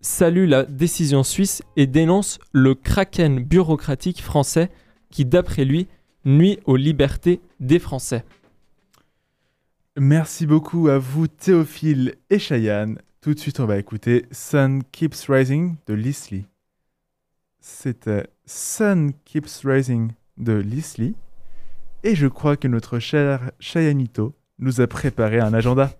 salue 0.00 0.48
la 0.48 0.64
décision 0.64 1.22
suisse 1.22 1.62
et 1.76 1.86
dénonce 1.86 2.38
le 2.52 2.74
kraken 2.74 3.42
bureaucratique 3.44 4.22
français 4.22 4.70
qui, 5.10 5.24
d'après 5.24 5.64
lui, 5.64 5.88
nuit 6.24 6.58
aux 6.64 6.76
libertés 6.76 7.40
des 7.58 7.78
Français. 7.78 8.24
Merci 10.02 10.46
beaucoup 10.46 10.88
à 10.88 10.96
vous 10.96 11.28
Théophile 11.28 12.14
et 12.30 12.38
Cheyenne. 12.38 12.98
Tout 13.20 13.34
de 13.34 13.38
suite, 13.38 13.60
on 13.60 13.66
va 13.66 13.76
écouter 13.76 14.24
Sun 14.30 14.82
Keeps 14.82 15.26
Rising 15.28 15.76
de 15.86 15.92
Leslie. 15.92 16.46
C'était 17.60 18.26
Sun 18.46 19.12
Keeps 19.26 19.60
Rising 19.62 20.12
de 20.38 20.54
Leslie. 20.54 21.16
Et 22.02 22.14
je 22.14 22.26
crois 22.28 22.56
que 22.56 22.66
notre 22.66 22.98
cher 22.98 23.50
Cheyenito 23.60 24.34
nous 24.58 24.80
a 24.80 24.86
préparé 24.86 25.38
un 25.38 25.52
agenda. 25.52 25.90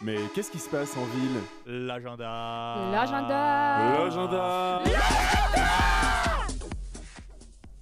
Mais 0.00 0.16
qu'est-ce 0.34 0.50
qui 0.50 0.58
se 0.58 0.68
passe 0.68 0.96
en 0.96 1.04
ville? 1.04 1.86
L'agenda. 1.86 2.90
L'agenda. 2.90 4.00
L'agenda 4.00 4.82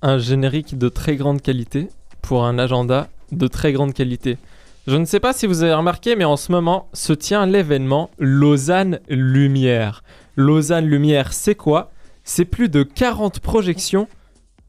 Un 0.03 0.19
générique 0.19 0.79
de 0.79 0.89
très 0.89 1.17
grande 1.17 1.43
qualité 1.43 1.89
pour 2.23 2.45
un 2.45 2.59
agenda 2.59 3.09
de 3.33 3.47
très 3.47 3.73
grande 3.73 3.93
qualité. 3.93 4.39
Je 4.87 4.97
ne 4.97 5.05
sais 5.05 5.21
pas 5.21 5.35
si 5.35 5.47
vous 5.47 5.63
avez 5.63 5.75
remarqué, 5.75 6.17
mais 6.17 6.25
en 6.25 6.39
ce 6.39 6.53
moment 6.53 6.89
se 6.95 7.13
tient 7.13 7.45
l'événement 7.45 8.11
Lausanne 8.19 9.01
Lumière. 9.09 10.03
Lausanne 10.37 10.87
Lumière, 10.87 11.35
c'est 11.35 11.55
quoi? 11.55 11.91
C'est 12.25 12.47
plus 12.47 12.71
de 12.71 12.83
40 12.83 13.41
projections 13.41 14.09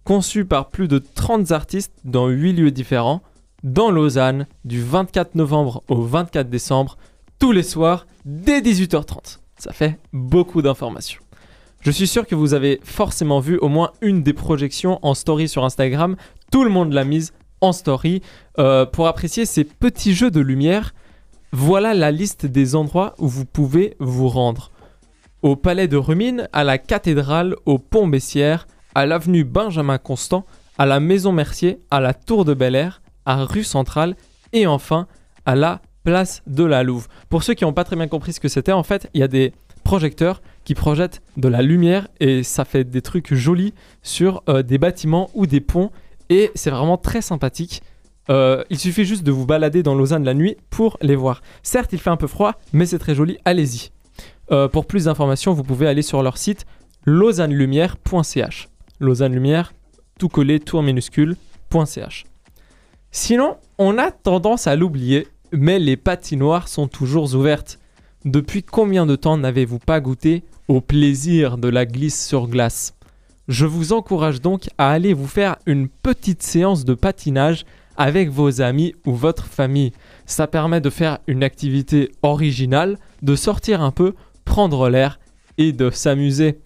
conçues 0.03 0.45
par 0.45 0.69
plus 0.69 0.89
de 0.89 0.99
30 0.99 1.51
artistes 1.51 1.93
dans 2.03 2.27
8 2.27 2.53
lieux 2.53 2.71
différents, 2.71 3.21
dans 3.63 3.89
Lausanne, 3.89 4.47
du 4.65 4.83
24 4.83 5.35
novembre 5.35 5.83
au 5.87 6.01
24 6.01 6.49
décembre, 6.49 6.97
tous 7.39 7.53
les 7.53 7.63
soirs, 7.63 8.05
dès 8.25 8.59
18h30. 8.59 9.39
Ça 9.57 9.71
fait 9.71 9.97
beaucoup 10.11 10.61
d'informations. 10.61 11.20
Je 11.81 11.89
suis 11.89 12.05
sûr 12.05 12.27
que 12.27 12.35
vous 12.35 12.53
avez 12.53 12.79
forcément 12.83 13.39
vu 13.39 13.57
au 13.57 13.67
moins 13.67 13.91
une 14.01 14.21
des 14.21 14.33
projections 14.33 14.99
en 15.01 15.15
story 15.15 15.49
sur 15.49 15.65
Instagram. 15.65 16.15
Tout 16.51 16.63
le 16.63 16.69
monde 16.69 16.93
l'a 16.93 17.03
mise 17.03 17.33
en 17.59 17.71
story. 17.71 18.21
Euh, 18.59 18.85
pour 18.85 19.07
apprécier 19.07 19.47
ces 19.47 19.63
petits 19.63 20.13
jeux 20.13 20.29
de 20.29 20.41
lumière, 20.41 20.93
voilà 21.51 21.95
la 21.95 22.11
liste 22.11 22.45
des 22.45 22.75
endroits 22.75 23.15
où 23.17 23.27
vous 23.27 23.45
pouvez 23.45 23.95
vous 23.99 24.29
rendre. 24.29 24.71
Au 25.41 25.55
Palais 25.55 25.87
de 25.87 25.97
Rumine, 25.97 26.47
à 26.53 26.63
la 26.63 26.77
cathédrale, 26.77 27.55
au 27.65 27.79
Pont 27.79 28.07
Bessières, 28.07 28.67
à 28.93 29.07
l'avenue 29.07 29.43
Benjamin 29.43 29.97
Constant, 29.97 30.45
à 30.77 30.85
la 30.85 30.99
Maison 30.99 31.31
Mercier, 31.31 31.79
à 31.89 31.99
la 31.99 32.13
Tour 32.13 32.45
de 32.45 32.53
Bel 32.53 32.75
Air, 32.75 33.01
à 33.25 33.43
Rue 33.43 33.63
Centrale 33.63 34.15
et 34.53 34.67
enfin 34.67 35.07
à 35.47 35.55
la 35.55 35.81
Place 36.03 36.43
de 36.45 36.63
la 36.63 36.83
Louve. 36.83 37.07
Pour 37.27 37.41
ceux 37.41 37.55
qui 37.55 37.63
n'ont 37.63 37.73
pas 37.73 37.85
très 37.85 37.95
bien 37.95 38.07
compris 38.07 38.33
ce 38.33 38.39
que 38.39 38.49
c'était, 38.49 38.71
en 38.71 38.83
fait, 38.83 39.09
il 39.15 39.21
y 39.21 39.23
a 39.23 39.27
des 39.27 39.53
projecteurs 39.83 40.41
qui 40.63 40.75
projettent 40.75 41.21
de 41.37 41.47
la 41.47 41.61
lumière 41.61 42.07
et 42.19 42.43
ça 42.43 42.65
fait 42.65 42.83
des 42.83 43.01
trucs 43.01 43.33
jolis 43.33 43.73
sur 44.03 44.43
euh, 44.47 44.63
des 44.63 44.77
bâtiments 44.77 45.29
ou 45.33 45.45
des 45.47 45.61
ponts 45.61 45.91
et 46.29 46.51
c'est 46.55 46.69
vraiment 46.69 46.97
très 46.97 47.21
sympathique. 47.21 47.81
Euh, 48.29 48.63
il 48.69 48.79
suffit 48.79 49.03
juste 49.03 49.23
de 49.23 49.31
vous 49.31 49.45
balader 49.45 49.83
dans 49.83 49.95
Lausanne 49.95 50.23
la 50.23 50.33
nuit 50.33 50.55
pour 50.69 50.97
les 51.01 51.15
voir. 51.15 51.41
Certes, 51.63 51.91
il 51.91 51.99
fait 51.99 52.09
un 52.09 52.17
peu 52.17 52.27
froid, 52.27 52.53
mais 52.71 52.85
c'est 52.85 52.99
très 52.99 53.15
joli, 53.15 53.37
allez-y. 53.45 53.91
Euh, 54.51 54.67
pour 54.67 54.85
plus 54.85 55.05
d'informations, 55.05 55.53
vous 55.53 55.63
pouvez 55.63 55.87
aller 55.87 56.01
sur 56.01 56.23
leur 56.23 56.37
site 56.37 56.65
lausannelumière.ch. 57.05 58.69
Lausanne 58.99 59.33
Lumière, 59.33 59.73
tout 60.19 60.29
collé, 60.29 60.59
tout 60.59 60.77
en 60.77 60.83
minuscule.ch. 60.83 62.25
Sinon, 63.11 63.57
on 63.77 63.97
a 63.97 64.11
tendance 64.11 64.67
à 64.67 64.75
l'oublier, 64.75 65.27
mais 65.51 65.79
les 65.79 65.97
patinoires 65.97 66.67
sont 66.67 66.87
toujours 66.87 67.33
ouvertes. 67.33 67.79
Depuis 68.25 68.61
combien 68.61 69.07
de 69.07 69.15
temps 69.15 69.35
n'avez-vous 69.35 69.79
pas 69.79 69.99
goûté 69.99 70.43
au 70.67 70.79
plaisir 70.79 71.57
de 71.57 71.67
la 71.67 71.87
glisse 71.87 72.23
sur 72.23 72.47
glace? 72.47 72.93
Je 73.47 73.65
vous 73.65 73.93
encourage 73.93 74.41
donc 74.41 74.69
à 74.77 74.91
aller 74.91 75.15
vous 75.15 75.25
faire 75.25 75.55
une 75.65 75.87
petite 75.87 76.43
séance 76.43 76.85
de 76.85 76.93
patinage 76.93 77.65
avec 77.97 78.29
vos 78.29 78.61
amis 78.61 78.93
ou 79.07 79.15
votre 79.15 79.47
famille. 79.47 79.91
Ça 80.27 80.45
permet 80.45 80.81
de 80.81 80.91
faire 80.91 81.17
une 81.25 81.43
activité 81.43 82.11
originale, 82.21 82.99
de 83.23 83.35
sortir 83.35 83.81
un 83.81 83.89
peu, 83.89 84.13
prendre 84.45 84.87
l'air 84.87 85.19
et 85.57 85.71
de 85.71 85.89
s'amuser. 85.89 86.59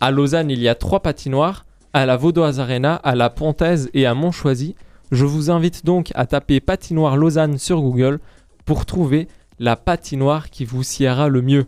À 0.00 0.10
Lausanne, 0.10 0.50
il 0.50 0.60
y 0.60 0.68
a 0.68 0.74
trois 0.74 1.00
patinoires, 1.00 1.66
à 1.92 2.04
la 2.04 2.16
Vaudoise 2.16 2.58
Arena, 2.58 2.96
à 2.96 3.14
la 3.14 3.30
Pontaise 3.30 3.90
et 3.94 4.06
à 4.06 4.14
Montchoisy. 4.14 4.74
Je 5.12 5.24
vous 5.24 5.52
invite 5.52 5.86
donc 5.86 6.10
à 6.16 6.26
taper 6.26 6.58
patinoire 6.58 7.16
Lausanne 7.16 7.58
sur 7.58 7.80
Google 7.80 8.18
pour 8.64 8.86
trouver 8.86 9.28
la 9.58 9.76
patinoire 9.76 10.50
qui 10.50 10.64
vous 10.64 10.82
siera 10.82 11.28
le 11.28 11.42
mieux. 11.42 11.66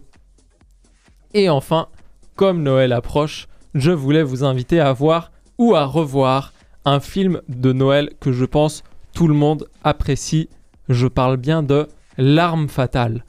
Et 1.35 1.49
enfin, 1.49 1.89
comme 2.37 2.63
Noël 2.63 2.93
approche, 2.93 3.49
je 3.75 3.91
voulais 3.91 4.23
vous 4.23 4.45
inviter 4.45 4.81
à 4.81 4.93
voir 4.93 5.33
ou 5.59 5.75
à 5.75 5.85
revoir 5.85 6.53
un 6.85 7.01
film 7.01 7.41
de 7.49 7.73
Noël 7.73 8.11
que 8.21 8.33
je 8.33 8.45
pense 8.45 8.83
tout 9.13 9.29
le 9.29 9.35
monde 9.35 9.69
apprécie. 9.85 10.49
Je 10.89 11.07
parle 11.07 11.37
bien 11.37 11.63
de 11.63 11.89
L'arme 12.17 12.69
fatale. 12.69 13.25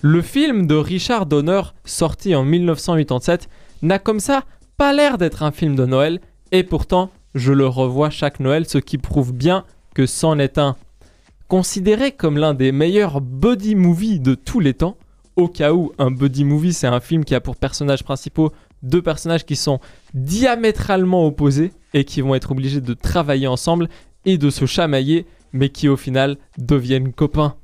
Le 0.00 0.20
film 0.20 0.66
de 0.66 0.74
Richard 0.74 1.24
Donner, 1.24 1.62
sorti 1.84 2.34
en 2.34 2.44
1987, 2.44 3.48
n'a 3.82 3.98
comme 3.98 4.20
ça 4.20 4.44
pas 4.76 4.92
l'air 4.92 5.16
d'être 5.16 5.42
un 5.42 5.52
film 5.52 5.76
de 5.76 5.86
Noël, 5.86 6.20
et 6.52 6.62
pourtant 6.62 7.10
je 7.34 7.52
le 7.52 7.66
revois 7.66 8.10
chaque 8.10 8.40
Noël, 8.40 8.66
ce 8.68 8.78
qui 8.78 8.98
prouve 8.98 9.32
bien 9.32 9.64
que 9.94 10.06
c'en 10.06 10.38
est 10.38 10.58
un. 10.58 10.76
Considéré 11.54 12.10
comme 12.10 12.36
l'un 12.36 12.52
des 12.52 12.72
meilleurs 12.72 13.20
buddy 13.20 13.76
movies 13.76 14.18
de 14.18 14.34
tous 14.34 14.58
les 14.58 14.74
temps, 14.74 14.96
au 15.36 15.46
cas 15.46 15.72
où 15.72 15.92
un 15.98 16.10
buddy 16.10 16.42
movie 16.42 16.72
c'est 16.72 16.88
un 16.88 16.98
film 16.98 17.24
qui 17.24 17.32
a 17.36 17.40
pour 17.40 17.54
personnages 17.54 18.02
principaux 18.02 18.50
deux 18.82 19.02
personnages 19.02 19.44
qui 19.44 19.54
sont 19.54 19.78
diamétralement 20.14 21.24
opposés 21.24 21.70
et 21.92 22.04
qui 22.04 22.22
vont 22.22 22.34
être 22.34 22.50
obligés 22.50 22.80
de 22.80 22.92
travailler 22.92 23.46
ensemble 23.46 23.88
et 24.24 24.36
de 24.36 24.50
se 24.50 24.66
chamailler, 24.66 25.26
mais 25.52 25.68
qui 25.68 25.86
au 25.86 25.96
final 25.96 26.38
deviennent 26.58 27.12
copains. 27.12 27.54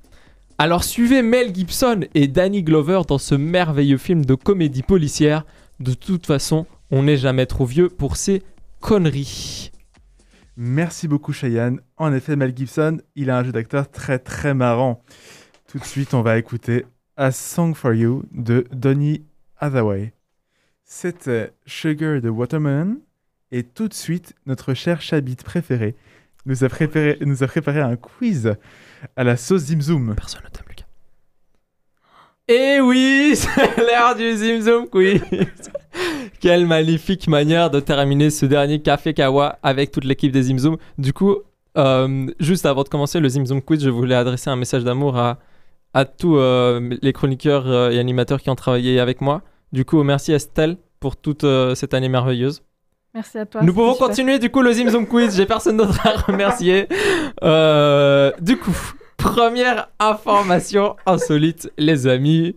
Alors 0.56 0.84
suivez 0.84 1.22
Mel 1.22 1.52
Gibson 1.52 2.02
et 2.14 2.28
Danny 2.28 2.62
Glover 2.62 3.00
dans 3.08 3.18
ce 3.18 3.34
merveilleux 3.34 3.98
film 3.98 4.24
de 4.24 4.36
comédie 4.36 4.84
policière. 4.84 5.44
De 5.80 5.94
toute 5.94 6.26
façon, 6.26 6.64
on 6.92 7.02
n'est 7.02 7.16
jamais 7.16 7.46
trop 7.46 7.66
vieux 7.66 7.88
pour 7.88 8.14
ces 8.14 8.44
conneries. 8.78 9.72
Merci 10.62 11.08
beaucoup 11.08 11.32
Cheyenne. 11.32 11.80
En 11.96 12.12
effet, 12.12 12.36
Mel 12.36 12.54
Gibson, 12.54 12.98
il 13.16 13.30
a 13.30 13.38
un 13.38 13.44
jeu 13.44 13.50
d'acteur 13.50 13.90
très 13.90 14.18
très 14.18 14.52
marrant. 14.52 15.02
Tout 15.66 15.78
de 15.78 15.84
suite, 15.84 16.12
on 16.12 16.20
va 16.20 16.36
écouter 16.36 16.84
A 17.16 17.32
Song 17.32 17.74
for 17.74 17.94
You 17.94 18.24
de 18.30 18.66
Donny 18.70 19.24
Hathaway. 19.56 20.12
C'était 20.84 21.54
Sugar 21.64 22.20
de 22.20 22.28
Watermelon. 22.28 22.98
Et 23.50 23.62
tout 23.62 23.88
de 23.88 23.94
suite, 23.94 24.34
notre 24.44 24.74
cher 24.74 25.00
Chabit 25.00 25.36
préféré 25.36 25.96
nous 26.44 26.62
a 26.62 26.68
préparé, 26.68 27.16
nous 27.22 27.42
a 27.42 27.46
préparé 27.46 27.80
un 27.80 27.96
quiz 27.96 28.54
à 29.16 29.24
la 29.24 29.38
sauce 29.38 29.62
Zim 29.62 29.80
Zoom. 29.80 30.14
Personne 30.14 30.42
ne 30.44 30.50
t'aime, 30.50 30.66
Lucas. 30.68 30.84
Et 32.48 32.82
oui, 32.82 33.32
c'est 33.34 33.78
l'heure 33.78 34.14
du 34.14 34.36
Zim 34.36 34.60
Zoom 34.60 34.90
Quiz. 34.90 35.22
Quelle 36.40 36.66
magnifique 36.66 37.28
manière 37.28 37.70
de 37.70 37.80
terminer 37.80 38.30
ce 38.30 38.46
dernier 38.46 38.80
Café 38.80 39.12
Kawa 39.14 39.58
avec 39.62 39.90
toute 39.90 40.04
l'équipe 40.04 40.32
des 40.32 40.42
Zim 40.44 40.58
Zoom. 40.58 40.76
Du 40.98 41.12
coup, 41.12 41.36
Euh, 41.78 42.26
juste 42.40 42.66
avant 42.66 42.82
de 42.82 42.88
commencer 42.88 43.20
le 43.20 43.28
Zimzum 43.28 43.62
Quiz, 43.62 43.84
je 43.84 43.90
voulais 43.90 44.16
adresser 44.16 44.50
un 44.50 44.56
message 44.56 44.82
d'amour 44.82 45.16
à, 45.16 45.38
à 45.94 46.04
tous 46.04 46.36
euh, 46.36 46.96
les 47.00 47.12
chroniqueurs 47.12 47.64
euh, 47.68 47.90
et 47.92 47.98
animateurs 48.00 48.40
qui 48.42 48.50
ont 48.50 48.56
travaillé 48.56 48.98
avec 48.98 49.20
moi. 49.20 49.42
Du 49.72 49.84
coup, 49.84 50.02
merci 50.02 50.32
Estelle 50.32 50.78
pour 50.98 51.16
toute 51.16 51.46
cette 51.76 51.94
année 51.94 52.08
merveilleuse. 52.08 52.62
Merci 53.14 53.38
à 53.38 53.46
toi. 53.46 53.62
Nous 53.62 53.72
pouvons 53.72 53.92
super. 53.92 54.08
continuer 54.08 54.40
du 54.40 54.50
coup 54.50 54.62
le 54.62 54.72
Zimzum 54.72 55.06
Quiz, 55.06 55.36
j'ai 55.36 55.46
personne 55.46 55.76
d'autre 55.76 56.04
à 56.04 56.16
remercier. 56.26 56.88
Du 58.40 58.56
coup, 58.56 58.76
première 59.16 59.88
information 60.00 60.96
insolite, 61.06 61.70
les 61.78 62.08
amis. 62.08 62.56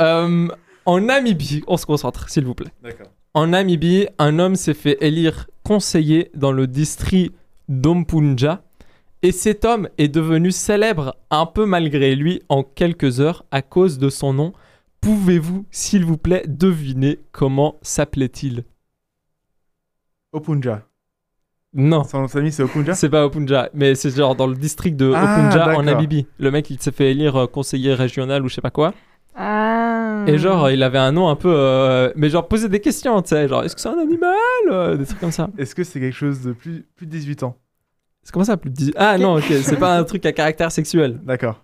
Euh, 0.00 0.48
en 0.86 1.00
Namibie, 1.00 1.62
on 1.66 1.76
se 1.76 1.86
concentre 1.86 2.28
s'il 2.30 2.44
vous 2.44 2.54
plaît. 2.54 2.72
D'accord. 2.82 3.08
En 3.34 3.48
Namibie, 3.48 4.06
un 4.18 4.38
homme 4.38 4.56
s'est 4.56 4.74
fait 4.74 4.96
élire 5.00 5.46
conseiller 5.62 6.30
dans 6.34 6.52
le 6.52 6.66
district 6.66 7.34
d'Ompunja. 7.68 8.62
Et 9.22 9.32
cet 9.32 9.64
homme 9.64 9.88
est 9.98 10.08
devenu 10.08 10.52
célèbre 10.52 11.16
un 11.30 11.46
peu 11.46 11.66
malgré 11.66 12.14
lui 12.14 12.42
en 12.48 12.62
quelques 12.62 13.20
heures 13.20 13.44
à 13.50 13.60
cause 13.62 13.98
de 13.98 14.08
son 14.08 14.32
nom. 14.32 14.52
Pouvez-vous, 15.00 15.66
s'il 15.70 16.04
vous 16.04 16.16
plaît, 16.18 16.44
deviner 16.46 17.18
comment 17.32 17.76
s'appelait-il? 17.82 18.64
Opunja. 20.32 20.82
Non, 21.74 22.04
Son 22.04 22.18
nom 22.20 22.24
de 22.26 22.30
famille, 22.30 22.52
c'est 22.52 22.62
Opunja 22.62 22.94
c'est 22.94 23.10
pas 23.10 23.26
Opunja, 23.26 23.68
mais 23.74 23.94
c'est 23.94 24.10
genre 24.16 24.34
dans 24.34 24.46
le 24.46 24.54
district 24.54 24.96
de 24.96 25.12
Ah, 25.14 25.22
Opunja 25.24 25.76
en. 25.76 25.82
Namibie. 25.82 26.26
Le 26.38 26.50
mec, 26.50 26.70
il 26.70 26.80
s'est 26.80 26.92
fait 26.92 27.10
élire 27.10 27.36
euh, 27.36 27.46
conseiller 27.46 27.92
régional 27.94 28.42
ou 28.44 28.48
je 28.48 28.54
sais 28.54 28.60
pas 28.62 28.70
quoi. 28.70 28.94
Ah. 29.38 30.24
Et 30.26 30.38
genre, 30.38 30.70
il 30.70 30.82
avait 30.82 30.98
un 30.98 31.12
nom 31.12 31.28
un 31.28 31.36
peu. 31.36 31.52
euh, 31.54 32.10
Mais 32.16 32.28
genre, 32.30 32.48
poser 32.48 32.68
des 32.68 32.80
questions, 32.80 33.20
tu 33.22 33.28
sais. 33.28 33.48
Genre, 33.48 33.64
est-ce 33.64 33.74
que 33.74 33.80
c'est 33.82 33.88
un 33.90 33.98
animal 33.98 34.34
Euh, 34.70 34.96
Des 34.96 35.04
trucs 35.04 35.20
comme 35.20 35.30
ça. 35.30 35.50
Est-ce 35.58 35.74
que 35.74 35.84
c'est 35.84 36.00
quelque 36.00 36.14
chose 36.16 36.40
de 36.42 36.52
plus, 36.52 36.86
plus 36.96 37.06
de 37.06 37.10
18 37.10 37.42
ans? 37.42 37.56
C'est 38.22 38.32
comment 38.32 38.44
ça, 38.46 38.56
plus 38.56 38.70
de 38.70 38.74
10 38.74 38.92
Ah 38.96 39.18
non, 39.18 39.36
ok, 39.36 39.44
c'est 39.62 39.78
pas 39.78 39.96
un 39.96 40.04
truc 40.04 40.24
à 40.26 40.32
caractère 40.32 40.72
sexuel. 40.72 41.20
D'accord. 41.22 41.62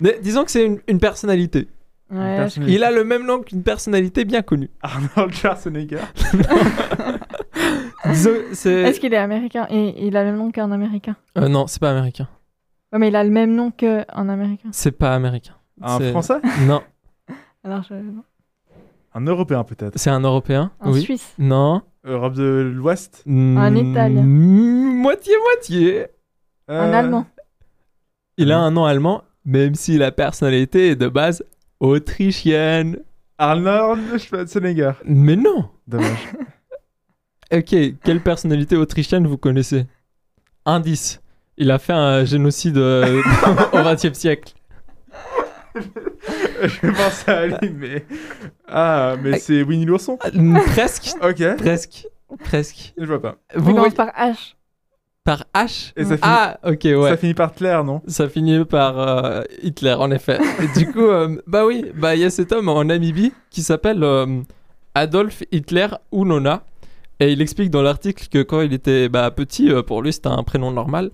Mais 0.00 0.18
disons 0.22 0.44
que 0.44 0.50
c'est 0.50 0.66
une, 0.66 0.80
une 0.88 0.98
personnalité. 0.98 1.68
Ouais, 2.10 2.46
Il 2.66 2.84
a 2.84 2.90
le 2.90 3.04
même 3.04 3.24
nom 3.24 3.40
qu'une 3.40 3.62
personnalité 3.62 4.24
bien 4.26 4.42
connue. 4.42 4.70
Arnold 4.82 5.32
Schwarzenegger. 5.32 6.00
Disons, 8.06 8.30
c'est. 8.52 8.70
Est-ce 8.82 9.00
qu'il 9.00 9.14
est 9.14 9.18
américain? 9.18 9.66
Et 9.70 10.06
il 10.06 10.16
a 10.16 10.24
le 10.24 10.30
même 10.32 10.38
nom 10.38 10.50
qu'un 10.50 10.70
américain? 10.70 11.16
Euh, 11.38 11.48
non, 11.48 11.66
c'est 11.66 11.80
pas 11.80 11.90
américain. 11.90 12.28
Ouais, 12.92 12.98
mais 12.98 13.08
il 13.08 13.16
a 13.16 13.24
le 13.24 13.30
même 13.30 13.54
nom 13.54 13.70
qu'un 13.70 14.04
américain. 14.28 14.68
C'est 14.72 14.92
pas 14.92 15.14
américain. 15.14 15.54
Un 15.80 15.98
C'est- 15.98 16.10
Français? 16.10 16.34
Non, 16.66 16.82
Alors, 17.64 17.82
je... 17.82 17.94
non. 17.94 18.24
Un 19.14 19.20
Européen 19.26 19.64
peut-être. 19.64 19.96
c'est 19.98 20.10
un 20.10 20.20
Européen. 20.20 20.72
Un 20.80 20.92
oui. 20.92 21.02
Suisse. 21.02 21.34
Non. 21.38 21.82
Europe 22.04 22.34
de 22.34 22.72
l'Ouest 22.74 23.22
Un 23.26 23.74
Italien. 23.74 24.22
Moitié-moitié. 24.22 26.06
Un 26.68 26.74
Euh, 26.74 26.92
Allemand. 26.92 27.26
Il 28.36 28.50
a 28.52 28.58
un 28.58 28.70
nom 28.72 28.84
allemand, 28.84 29.22
même 29.44 29.74
si 29.74 29.96
la 29.98 30.10
personnalité 30.10 30.90
est 30.90 30.96
de 30.96 31.08
base 31.08 31.44
autrichienne. 31.80 32.98
Arnold 33.38 34.18
Schwarzenegger. 34.18 34.92
Mais 35.04 35.36
non. 35.36 35.68
Dommage. 35.86 36.28
Ok, 37.52 37.74
quelle 38.02 38.20
personnalité 38.22 38.74
autrichienne 38.74 39.26
vous 39.28 39.36
connaissez? 39.36 39.86
Indice. 40.64 41.20
Il 41.56 41.70
a 41.70 41.78
fait 41.78 41.92
un 41.92 42.24
génocide 42.24 42.78
euh, 42.78 43.22
au 43.72 43.78
XXe 43.94 44.18
siècle. 44.18 44.54
Je 46.62 46.90
pensais 46.90 47.30
à 47.30 47.46
lui, 47.46 47.70
mais. 47.70 48.04
Ah, 48.68 49.16
mais 49.22 49.38
c'est 49.38 49.62
Winnie 49.62 49.84
l'ourson. 49.84 50.18
Mm, 50.32 50.58
Presque, 50.66 51.14
Ok. 51.22 51.56
presque, 51.56 52.06
presque. 52.44 52.94
Je 52.98 53.04
vois 53.04 53.20
pas. 53.20 53.36
Vous 53.54 53.72
commence 53.74 53.78
voyez 53.80 53.94
par 53.94 54.08
H. 54.16 54.54
par 55.24 55.44
H 55.54 55.92
Et 55.96 56.04
ça 56.04 56.10
finit, 56.16 56.20
Ah, 56.22 56.58
ok, 56.64 56.80
ouais. 56.84 57.08
ça 57.10 57.16
finit 57.16 57.34
par 57.34 57.52
Claire, 57.54 57.84
non? 57.84 58.00
Ça 58.06 58.28
finit 58.28 58.64
par 58.64 58.98
euh, 58.98 59.42
Hitler, 59.62 59.94
en 59.98 60.10
effet. 60.10 60.38
Et 60.62 60.78
du 60.78 60.90
coup, 60.90 61.00
euh, 61.02 61.36
bah 61.46 61.66
oui, 61.66 61.84
bah 61.94 62.14
il 62.14 62.22
y 62.22 62.24
a 62.24 62.30
cet 62.30 62.52
homme 62.52 62.68
en 62.68 62.84
Namibie 62.84 63.32
qui 63.50 63.62
s'appelle 63.62 64.02
euh, 64.02 64.40
Adolf 64.94 65.42
Hitler 65.52 65.88
Unona. 66.12 66.64
Et 67.20 67.32
il 67.32 67.40
explique 67.40 67.70
dans 67.70 67.82
l'article 67.82 68.26
que 68.28 68.42
quand 68.42 68.60
il 68.60 68.72
était 68.72 69.08
bah, 69.08 69.30
petit, 69.30 69.70
euh, 69.70 69.82
pour 69.82 70.02
lui 70.02 70.12
c'était 70.12 70.28
un 70.28 70.42
prénom 70.42 70.70
normal. 70.72 71.10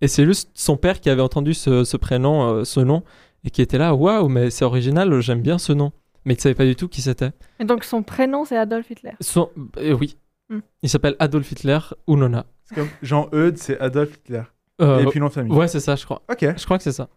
Et 0.00 0.08
c'est 0.08 0.24
juste 0.24 0.50
son 0.54 0.76
père 0.76 1.00
qui 1.00 1.10
avait 1.10 1.22
entendu 1.22 1.52
ce, 1.54 1.84
ce 1.84 1.96
prénom, 1.96 2.42
euh, 2.48 2.64
ce 2.64 2.80
nom, 2.80 3.02
et 3.44 3.50
qui 3.50 3.62
était 3.62 3.78
là, 3.78 3.94
waouh, 3.94 4.28
mais 4.28 4.50
c'est 4.50 4.64
original, 4.64 5.20
j'aime 5.20 5.40
bien 5.42 5.58
ce 5.58 5.72
nom. 5.72 5.92
Mais 6.24 6.34
il 6.34 6.36
ne 6.36 6.40
savait 6.40 6.54
pas 6.54 6.64
du 6.64 6.76
tout 6.76 6.86
qui 6.88 7.02
c'était. 7.02 7.32
Et 7.58 7.64
donc, 7.64 7.82
son 7.82 8.02
prénom, 8.04 8.44
c'est 8.44 8.56
Adolf 8.56 8.88
Hitler. 8.90 9.12
Son... 9.20 9.50
euh, 9.78 9.92
oui, 9.94 10.16
Hmm. 10.50 10.58
il 10.82 10.88
s'appelle 10.90 11.16
Adolf 11.18 11.50
Hitler 11.50 11.78
Unona. 12.06 12.44
C'est 12.64 12.74
comme 12.74 12.88
Jean-Eudes, 13.00 13.56
c'est 13.58 13.78
Adolf 13.80 14.14
Hitler. 14.16 14.42
Euh, 14.82 14.98
Et 15.00 15.06
puis 15.06 15.18
nom 15.18 15.28
de 15.28 15.32
famille. 15.32 15.52
ouais, 15.52 15.66
c'est 15.68 15.80
ça, 15.80 15.96
je 15.96 16.04
crois. 16.04 16.20
Ok. 16.30 16.40
Je 16.56 16.64
crois 16.64 16.76
que 16.76 16.84
c'est 16.84 16.92
ça. 16.92 17.08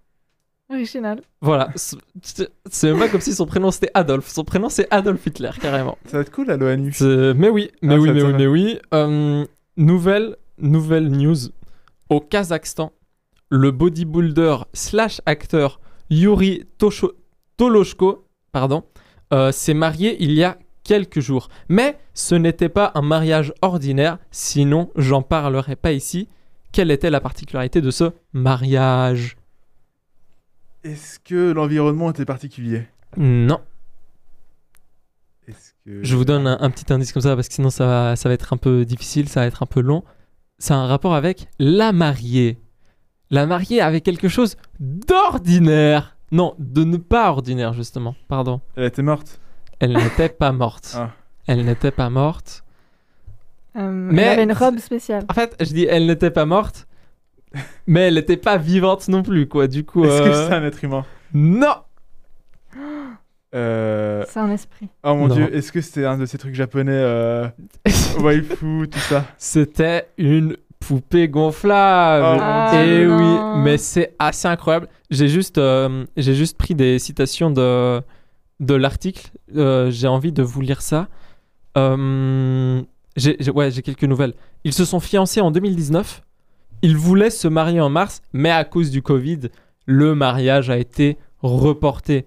Original. 0.70 1.22
Voilà, 1.42 1.70
c'est 1.76 2.90
même 2.90 2.98
pas 3.00 3.10
comme 3.10 3.22
si 3.22 3.34
son 3.36 3.46
prénom 3.46 3.70
c'était 3.70 3.92
Adolf. 3.94 4.28
Son 4.28 4.44
prénom 4.44 4.70
c'est 4.70 4.88
Adolf 4.92 5.24
Hitler, 5.28 5.52
carrément. 5.62 5.98
Ça 6.06 6.18
va 6.18 6.22
être 6.22 6.32
cool 6.32 6.50
à 6.50 6.58
l'ONU. 6.58 6.92
Mais 7.36 7.50
oui, 7.50 7.70
mais 7.84 7.94
Ah, 7.96 8.00
oui, 8.00 8.12
mais 8.12 8.24
oui, 8.24 8.34
mais 8.34 8.48
oui. 8.48 8.80
Euh, 8.94 9.46
nouvelle, 9.78 10.38
nouvelle 10.58 11.10
news. 11.10 11.36
Au 12.10 12.20
Kazakhstan, 12.20 12.94
le 13.50 13.70
bodybuilder 13.72 14.58
slash 14.74 15.22
acteur 15.28 15.80
Yuri 16.10 16.64
Toloshko 17.58 18.26
pardon, 18.52 18.86
euh, 19.34 19.52
s'est 19.52 19.74
marié 19.74 20.16
il 20.24 20.32
y 20.32 20.42
a 20.42 20.58
quelques 20.86 21.20
jours. 21.20 21.50
Mais 21.68 22.00
ce 22.14 22.36
n'était 22.36 22.70
pas 22.70 22.94
un 22.96 23.02
mariage 23.02 23.54
ordinaire, 23.62 24.18
sinon 24.32 24.92
j'en 24.96 25.22
parlerai 25.22 25.76
pas 25.76 25.92
ici. 25.92 26.30
Quelle 26.72 26.90
était 26.90 27.10
la 27.10 27.20
particularité 27.20 27.82
de 27.82 27.92
ce 27.92 28.12
mariage? 28.32 29.36
Est-ce 30.86 31.20
que 31.20 31.52
l'environnement 31.52 32.12
était 32.12 32.24
particulier? 32.24 32.88
Non. 33.18 33.60
Que... 35.46 35.52
Je 36.02 36.16
vous 36.16 36.24
donne 36.24 36.48
un, 36.48 36.58
un 36.62 36.70
petit 36.70 36.94
indice 36.94 37.12
comme 37.12 37.24
ça 37.24 37.36
parce 37.36 37.50
que 37.50 37.54
sinon 37.56 37.70
ça 37.70 37.86
va, 37.86 38.16
ça 38.16 38.30
va 38.30 38.36
être 38.36 38.54
un 38.54 38.58
peu 38.58 38.86
difficile, 38.86 39.28
ça 39.28 39.42
va 39.42 39.48
être 39.48 39.64
un 39.64 39.68
peu 39.68 39.82
long. 39.82 40.04
A 40.70 40.74
un 40.74 40.88
rapport 40.88 41.14
avec 41.14 41.48
la 41.60 41.92
mariée. 41.92 42.58
La 43.32 43.46
mariée 43.46 43.82
avait 43.82 44.02
quelque 44.02 44.28
chose 44.28 44.56
d'ordinaire. 44.80 46.16
Non, 46.32 46.56
de 46.60 46.84
ne 46.84 46.98
pas 46.98 47.30
ordinaire 47.30 47.74
justement. 47.74 48.16
Pardon. 48.28 48.62
Elle 48.76 48.86
était 48.86 49.02
morte. 49.02 49.40
Elle 49.80 49.94
n'était 49.94 50.30
pas 50.30 50.52
morte. 50.52 50.94
Ah. 50.98 51.12
Elle 51.48 51.66
n'était 51.66 51.92
pas 51.92 52.10
morte. 52.10 52.64
Euh, 53.78 53.90
Mais- 53.92 54.22
Elle 54.24 54.30
avait 54.30 54.44
une 54.44 54.54
robe 54.54 54.78
spéciale. 54.80 55.26
En 55.30 55.34
fait, 55.34 55.56
je 55.60 55.74
dis 55.74 55.86
elle 55.86 56.06
n'était 56.08 56.32
pas 56.32 56.46
morte, 56.46 56.88
mais 57.88 58.02
elle 58.08 58.14
n'était 58.16 58.38
pas 58.38 58.58
vivante 58.58 59.08
non 59.10 59.22
plus 59.22 59.48
quoi. 59.48 59.68
Du 59.68 59.84
coup, 59.84 60.06
Est-ce 60.06 60.22
que 60.24 60.30
euh, 60.30 60.48
c'est 60.48 60.54
un 60.54 60.64
être 60.64 60.84
humain? 60.84 61.06
Non. 61.34 61.76
Euh... 63.54 64.26
C'est 64.28 64.40
un 64.42 64.52
esprit. 64.52 64.90
Oh 65.04 65.14
mon 65.16 65.28
Non. 65.30 65.36
dieu, 65.36 65.56
est-ce 65.56 65.72
que 65.72 65.80
c'était 65.80 66.04
un 66.04 66.18
de 66.18 66.26
ces 66.26 66.38
trucs 66.38 66.56
japonais 66.56 66.92
euh... 66.92 67.48
Waifu, 68.20 68.90
tout 68.92 69.00
ça? 69.00 69.24
C'était 69.38 70.10
une 70.18 70.58
poupée 70.88 71.28
gonflable. 71.28 72.38
Oh, 72.38 72.42
Ah, 72.42 72.72
Et 72.84 73.06
non. 73.06 73.18
oui, 73.18 73.62
mais 73.64 73.78
c'est 73.78 74.14
assez 74.20 74.48
incroyable. 74.48 74.88
J'ai 75.10 75.28
juste, 75.28 75.58
euh, 75.58 76.06
j'ai 76.18 76.36
juste 76.36 76.58
pris 76.58 76.76
des 76.76 77.00
citations 77.00 77.50
de, 77.52 78.02
de 78.60 78.74
l'article. 78.76 79.30
Euh, 79.56 79.90
j'ai 79.92 80.08
envie 80.08 80.32
de 80.32 80.44
vous 80.44 80.62
lire 80.62 80.82
ça. 80.82 81.08
Euh, 81.78 82.82
j'ai, 83.16 83.36
j'ai- 83.40 83.52
ouais, 83.52 83.72
j'ai 83.72 83.82
quelques 83.82 84.04
nouvelles. 84.04 84.34
Ils 84.64 84.74
se 84.74 84.86
sont 84.86 85.00
fiancés 85.00 85.42
en 85.42 85.52
2019. 85.52 86.22
Ils 86.82 86.98
voulaient 86.98 87.30
se 87.30 87.48
marier 87.48 87.82
en 87.82 87.90
mars, 87.90 88.22
mais 88.34 88.52
à 88.52 88.64
cause 88.64 88.92
du 88.92 89.02
Covid, 89.02 89.40
le 89.86 90.14
mariage 90.16 90.70
a 90.70 90.78
été 90.78 91.18
reporté. 91.42 92.26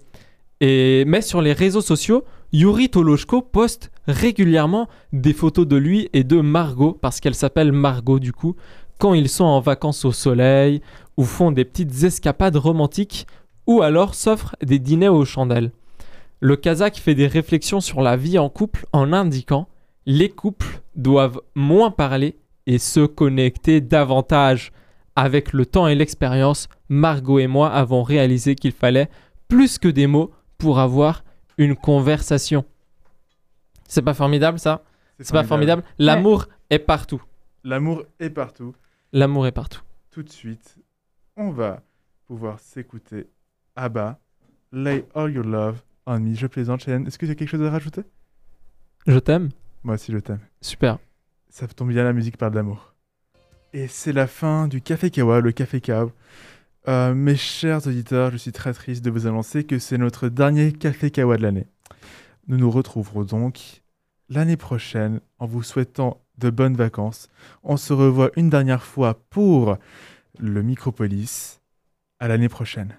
Et, 0.61 1.03
mais 1.07 1.21
sur 1.21 1.41
les 1.41 1.53
réseaux 1.53 1.81
sociaux, 1.81 2.23
Yuri 2.51 2.89
Toloshko 2.89 3.41
poste 3.41 3.91
régulièrement 4.07 4.87
des 5.13 5.33
photos 5.33 5.67
de 5.67 5.75
lui 5.75 6.09
et 6.13 6.23
de 6.23 6.41
Margot, 6.41 6.97
parce 6.99 7.19
qu'elle 7.19 7.35
s'appelle 7.35 7.71
Margot 7.71 8.19
du 8.19 8.33
coup, 8.33 8.55
quand 8.97 9.13
ils 9.13 9.29
sont 9.29 9.45
en 9.45 9.59
vacances 9.59 10.03
au 10.05 10.11
soleil, 10.11 10.81
ou 11.17 11.23
font 11.23 11.51
des 11.51 11.65
petites 11.65 12.03
escapades 12.03 12.55
romantiques, 12.55 13.27
ou 13.67 13.81
alors 13.81 14.15
s'offrent 14.15 14.55
des 14.63 14.79
dîners 14.79 15.09
aux 15.09 15.25
chandelles. 15.25 15.71
Le 16.39 16.55
Kazakh 16.55 16.97
fait 16.97 17.15
des 17.15 17.27
réflexions 17.27 17.81
sur 17.81 18.01
la 18.01 18.17
vie 18.17 18.39
en 18.39 18.49
couple 18.49 18.85
en 18.93 19.13
indiquant 19.13 19.67
les 20.05 20.29
couples 20.29 20.81
doivent 20.95 21.41
moins 21.53 21.91
parler 21.91 22.35
et 22.65 22.79
se 22.79 23.05
connecter 23.05 23.79
davantage. 23.79 24.71
Avec 25.15 25.53
le 25.53 25.67
temps 25.67 25.87
et 25.87 25.93
l'expérience, 25.93 26.67
Margot 26.87 27.37
et 27.37 27.45
moi 27.45 27.69
avons 27.69 28.01
réalisé 28.01 28.55
qu'il 28.55 28.71
fallait 28.71 29.09
plus 29.47 29.77
que 29.77 29.87
des 29.87 30.07
mots 30.07 30.31
pour 30.57 30.79
avoir 30.79 31.23
une 31.59 31.75
conversation. 31.75 32.65
C'est 33.87 34.01
pas 34.01 34.15
formidable 34.15 34.57
ça? 34.57 34.83
C'est 35.19 35.33
pas 35.33 35.43
formidable 35.43 35.83
L'amour 35.99 36.47
est 36.69 36.79
partout. 36.79 37.21
L'amour 37.63 38.05
est 38.19 38.29
partout. 38.29 38.73
L'amour 39.11 39.45
est 39.45 39.51
partout. 39.51 39.81
Tout 40.09 40.23
de 40.23 40.29
suite, 40.29 40.77
on 41.35 41.51
va 41.51 41.83
pouvoir 42.25 42.59
s'écouter 42.59 43.27
Abba, 43.75 44.19
Lay 44.71 45.05
All 45.13 45.33
Your 45.33 45.45
Love 45.45 45.81
on 46.05 46.19
Me. 46.19 46.33
Je 46.33 46.47
plaisante, 46.47 46.81
Cheyenne. 46.81 47.05
Est-ce 47.05 47.19
que 47.19 47.25
tu 47.25 47.31
as 47.33 47.35
quelque 47.35 47.49
chose 47.49 47.61
à 47.61 47.69
rajouter? 47.69 48.01
Je 49.05 49.19
t'aime. 49.19 49.49
Moi 49.83 49.95
aussi, 49.95 50.11
je 50.11 50.17
t'aime. 50.17 50.39
Super. 50.61 50.97
Ça 51.49 51.67
tombe 51.67 51.89
bien, 51.89 52.03
la 52.03 52.13
musique 52.13 52.37
parle 52.37 52.53
d'amour. 52.53 52.93
Et 53.73 53.87
c'est 53.87 54.13
la 54.13 54.27
fin 54.27 54.67
du 54.67 54.81
Café 54.81 55.11
Kawa, 55.11 55.41
le 55.41 55.51
Café 55.51 55.81
Kawa. 55.81 56.11
Euh, 56.89 57.13
mes 57.13 57.35
chers 57.35 57.85
auditeurs, 57.85 58.31
je 58.31 58.37
suis 58.37 58.51
très 58.51 58.73
triste 58.73 59.05
de 59.05 59.11
vous 59.11 59.27
annoncer 59.27 59.63
que 59.63 59.77
c'est 59.77 59.99
notre 59.99 60.27
dernier 60.27 60.71
Café 60.71 61.11
Kawa 61.11 61.37
de 61.37 61.43
l'année. 61.43 61.67
Nous 62.47 62.57
nous 62.57 62.71
retrouverons 62.71 63.25
donc 63.25 63.83
l'année 64.27 64.57
prochaine 64.57 65.21
en 65.37 65.45
vous 65.45 65.61
souhaitant 65.61 66.19
de 66.39 66.49
bonnes 66.49 66.75
vacances. 66.75 67.29
On 67.61 67.77
se 67.77 67.93
revoit 67.93 68.31
une 68.37 68.49
dernière 68.49 68.81
fois 68.81 69.21
pour 69.29 69.77
le 70.39 70.63
Micropolis. 70.63 71.61
À 72.19 72.27
l'année 72.27 72.49
prochaine. 72.49 72.95